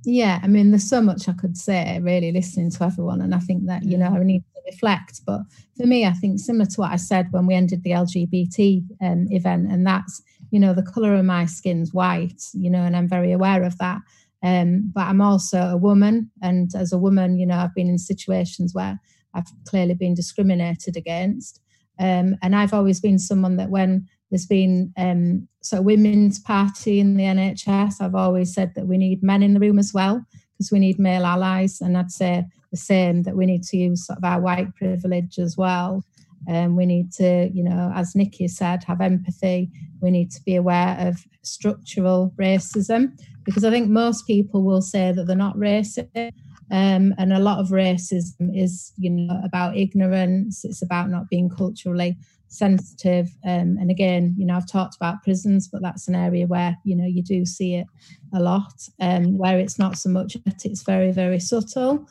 [0.05, 3.21] Yeah, I mean, there's so much I could say really listening to everyone.
[3.21, 5.21] And I think that, you know, I need to reflect.
[5.25, 5.41] But
[5.75, 9.27] for me, I think similar to what I said when we ended the LGBT um,
[9.31, 10.21] event, and that's,
[10.51, 13.77] you know, the colour of my skin's white, you know, and I'm very aware of
[13.79, 13.99] that.
[14.43, 17.97] Um, but I'm also a woman, and as a woman, you know, I've been in
[17.97, 18.99] situations where
[19.33, 21.61] I've clearly been discriminated against.
[21.99, 26.99] Um, and I've always been someone that when there's been um, sort of women's party
[26.99, 30.23] in the NHS, I've always said that we need men in the room as well
[30.53, 31.81] because we need male allies.
[31.81, 35.39] And I'd say the same that we need to use sort of our white privilege
[35.39, 36.03] as well.
[36.47, 39.69] And um, we need to, you know, as Nicky said, have empathy.
[40.01, 45.11] We need to be aware of structural racism because I think most people will say
[45.11, 46.31] that they're not racist.
[46.69, 50.65] Um, and a lot of racism is, you know, about ignorance.
[50.65, 52.17] It's about not being culturally
[52.49, 53.29] sensitive.
[53.45, 56.95] Um, and again, you know, I've talked about prisons, but that's an area where, you
[56.95, 57.87] know, you do see it
[58.33, 62.07] a lot, um, where it's not so much, that it's very, very subtle.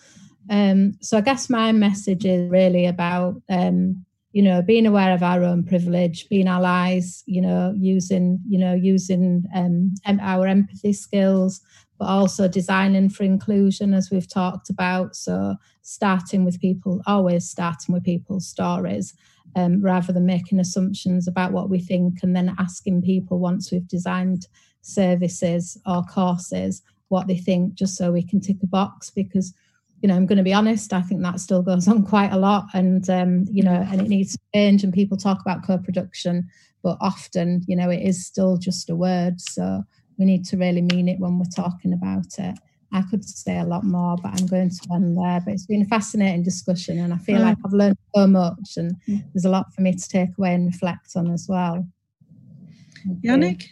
[0.48, 4.06] Um, so I guess my message is really about, um,
[4.36, 8.74] you know, being aware of our own privilege, being allies, you know, using, you know,
[8.74, 11.62] using um, our empathy skills,
[11.98, 15.16] but also designing for inclusion, as we've talked about.
[15.16, 19.14] So starting with people, always starting with people's stories,
[19.56, 23.88] um, rather than making assumptions about what we think and then asking people once we've
[23.88, 24.48] designed
[24.82, 29.54] services or courses what they think, just so we can tick a box because
[30.02, 32.39] you know, I'm going to be honest, I think that still goes on quite a
[32.39, 32.66] lot.
[32.74, 34.85] And, um, you know, and it needs to change.
[34.85, 36.48] And people talk about co production,
[36.82, 39.40] but often, you know, it is still just a word.
[39.40, 39.82] So
[40.18, 42.59] we need to really mean it when we're talking about it.
[42.93, 45.40] I could say a lot more, but I'm going to end there.
[45.44, 48.94] But it's been a fascinating discussion, and I feel like I've learned so much, and
[49.09, 49.24] mm.
[49.35, 51.86] there's a lot for me to take away and reflect on as well.
[53.24, 53.64] Yannick?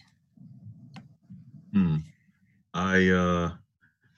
[1.72, 1.98] Hmm.
[2.74, 3.50] I uh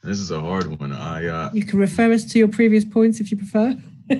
[0.06, 0.92] this is a hard one.
[0.92, 3.76] I uh You can refer us to your previous points if you prefer.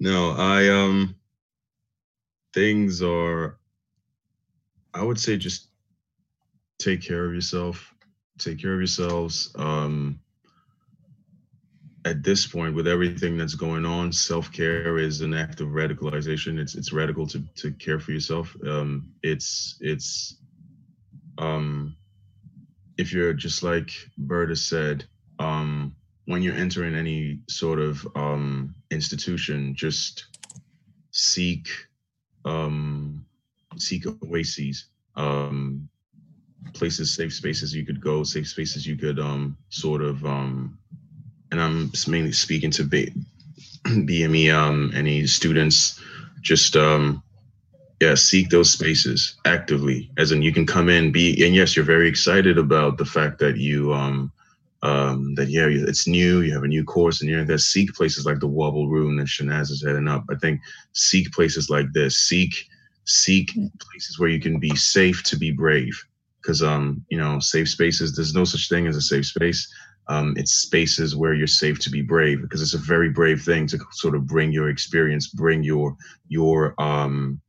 [0.00, 1.14] no, I um
[2.54, 3.58] things are
[4.94, 5.68] I would say just
[6.78, 7.94] take care of yourself.
[8.38, 9.54] Take care of yourselves.
[9.56, 10.20] Um
[12.06, 16.74] at this point with everything that's going on self-care is an act of radicalization it's
[16.74, 20.36] it's radical to to care for yourself um it's it's
[21.38, 21.96] um
[22.98, 25.04] if you're just like Bertha said
[25.38, 25.94] um
[26.26, 30.26] when you're entering any sort of um institution just
[31.10, 31.68] seek
[32.44, 33.24] um
[33.76, 35.88] seek oases um
[36.72, 40.78] places safe spaces you could go safe spaces you could um sort of um
[41.54, 43.12] and I'm mainly speaking to B-
[43.84, 46.00] BME, um, any students,
[46.40, 47.22] just um,
[48.00, 50.10] yeah, seek those spaces actively.
[50.16, 53.38] As in, you can come in, be, and yes, you're very excited about the fact
[53.38, 54.32] that you um,
[54.82, 56.40] um, that yeah, it's new.
[56.40, 57.58] You have a new course, and you're there.
[57.58, 60.24] Seek places like the Wobble Room that Shanaz is heading up.
[60.30, 60.60] I think
[60.92, 62.18] seek places like this.
[62.18, 62.54] Seek
[63.06, 66.02] seek places where you can be safe to be brave.
[66.42, 68.14] Because um, you know, safe spaces.
[68.14, 69.72] There's no such thing as a safe space
[70.08, 73.66] um, it's spaces where you're safe to be brave because it's a very brave thing
[73.68, 75.96] to sort of bring your experience, bring your
[76.28, 77.40] your um,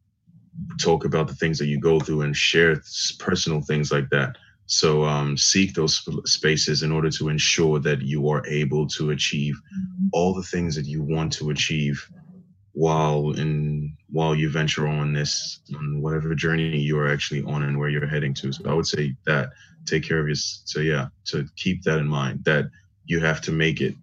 [0.80, 2.82] talk about the things that you go through and share
[3.20, 4.38] personal things like that.
[4.68, 9.56] So um, seek those spaces in order to ensure that you are able to achieve
[9.56, 10.08] mm-hmm.
[10.12, 12.08] all the things that you want to achieve
[12.72, 17.78] while in while you venture on this on whatever journey you are actually on and
[17.78, 18.52] where you're heading to.
[18.52, 19.50] So I would say that
[19.86, 22.66] take care of your so yeah to keep that in mind that
[23.06, 23.96] you have to make it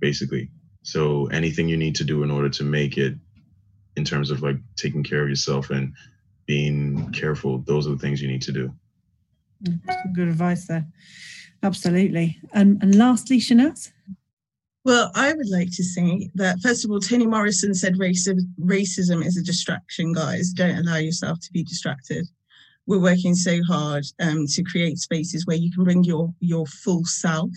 [0.00, 0.50] basically
[0.82, 3.14] so anything you need to do in order to make it
[3.98, 5.92] in terms of like taking care of yourself and
[6.46, 8.72] being careful those are the things you need to do.
[10.14, 10.86] Good advice there.
[11.62, 12.38] Absolutely.
[12.54, 13.90] And and lastly shanaz
[14.88, 19.22] well, I would like to say that first of all, Toni Morrison said racism, racism
[19.22, 20.50] is a distraction, guys.
[20.50, 22.26] Don't allow yourself to be distracted.
[22.86, 27.04] We're working so hard um, to create spaces where you can bring your your full
[27.04, 27.50] self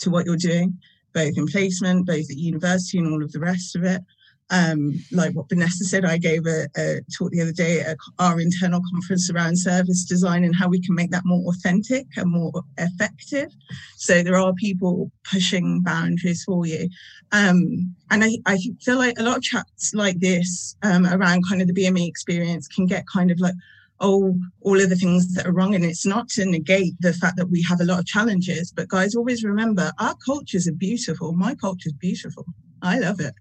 [0.00, 0.78] to what you're doing,
[1.14, 4.02] both in placement, both at university, and all of the rest of it.
[4.50, 8.38] Um, like what Vanessa said, I gave a, a talk the other day at our
[8.38, 12.52] internal conference around service design and how we can make that more authentic and more
[12.76, 13.50] effective.
[13.96, 16.88] So there are people pushing boundaries for you.
[17.32, 21.62] Um, and I, I feel like a lot of chats like this um, around kind
[21.62, 23.54] of the BME experience can get kind of like,
[24.00, 25.74] oh, all of the things that are wrong.
[25.74, 28.88] And it's not to negate the fact that we have a lot of challenges, but
[28.88, 31.32] guys, always remember our cultures are beautiful.
[31.32, 32.44] My culture is beautiful.
[32.82, 33.34] I love it.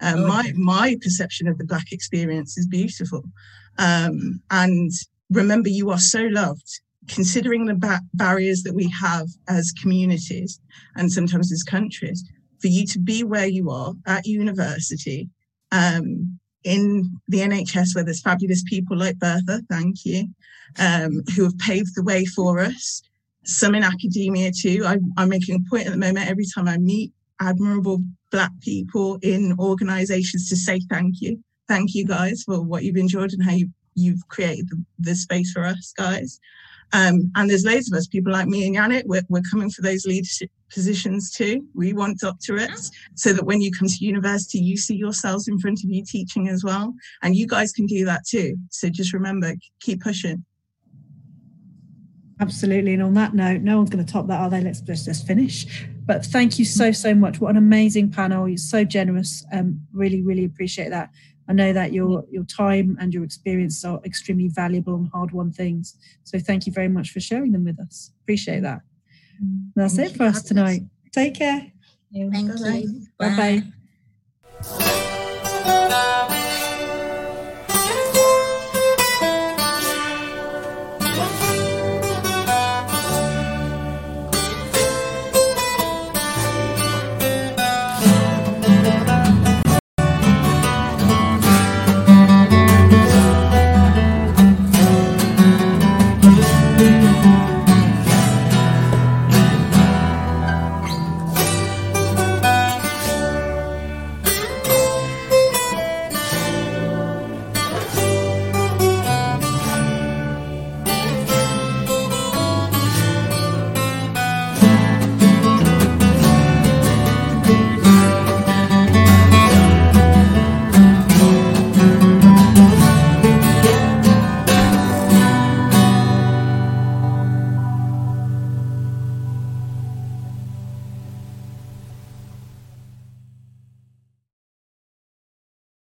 [0.00, 3.24] Um, my my perception of the black experience is beautiful.
[3.78, 4.90] Um, and
[5.30, 6.80] remember, you are so loved.
[7.08, 10.60] Considering the ba- barriers that we have as communities
[10.96, 12.24] and sometimes as countries,
[12.60, 15.28] for you to be where you are at university,
[15.70, 20.28] um, in the NHS where there's fabulous people like Bertha, thank you,
[20.80, 23.02] um, who have paved the way for us.
[23.44, 24.82] Some in academia too.
[24.84, 28.02] I, I'm making a point at the moment every time I meet admirable
[28.32, 31.42] Black people in organizations to say thank you.
[31.68, 35.52] Thank you guys for what you've enjoyed and how you, you've created the, the space
[35.52, 36.40] for us guys.
[36.92, 39.82] Um, and there's loads of us, people like me and Yannick, we're, we're coming for
[39.82, 41.66] those leadership positions too.
[41.74, 45.82] We want doctorates so that when you come to university, you see yourselves in front
[45.82, 46.94] of you teaching as well.
[47.22, 48.56] And you guys can do that too.
[48.70, 50.44] So just remember, keep pushing.
[52.40, 52.94] Absolutely.
[52.94, 54.60] And on that note, no one's going to top that, are they?
[54.60, 55.88] Let's just, just finish.
[56.06, 57.40] But thank you so, so much.
[57.40, 58.48] What an amazing panel.
[58.48, 59.44] You're so generous.
[59.52, 61.10] Um, really, really appreciate that.
[61.48, 65.52] I know that your your time and your experience are extremely valuable and hard won
[65.52, 65.96] things.
[66.24, 68.10] So thank you very much for sharing them with us.
[68.22, 68.80] Appreciate that.
[69.42, 69.70] Mm.
[69.76, 70.82] That's thank it for us tonight.
[71.12, 71.72] Take care.
[72.12, 73.06] Thank you.
[73.18, 73.62] Bye
[74.62, 76.12] bye.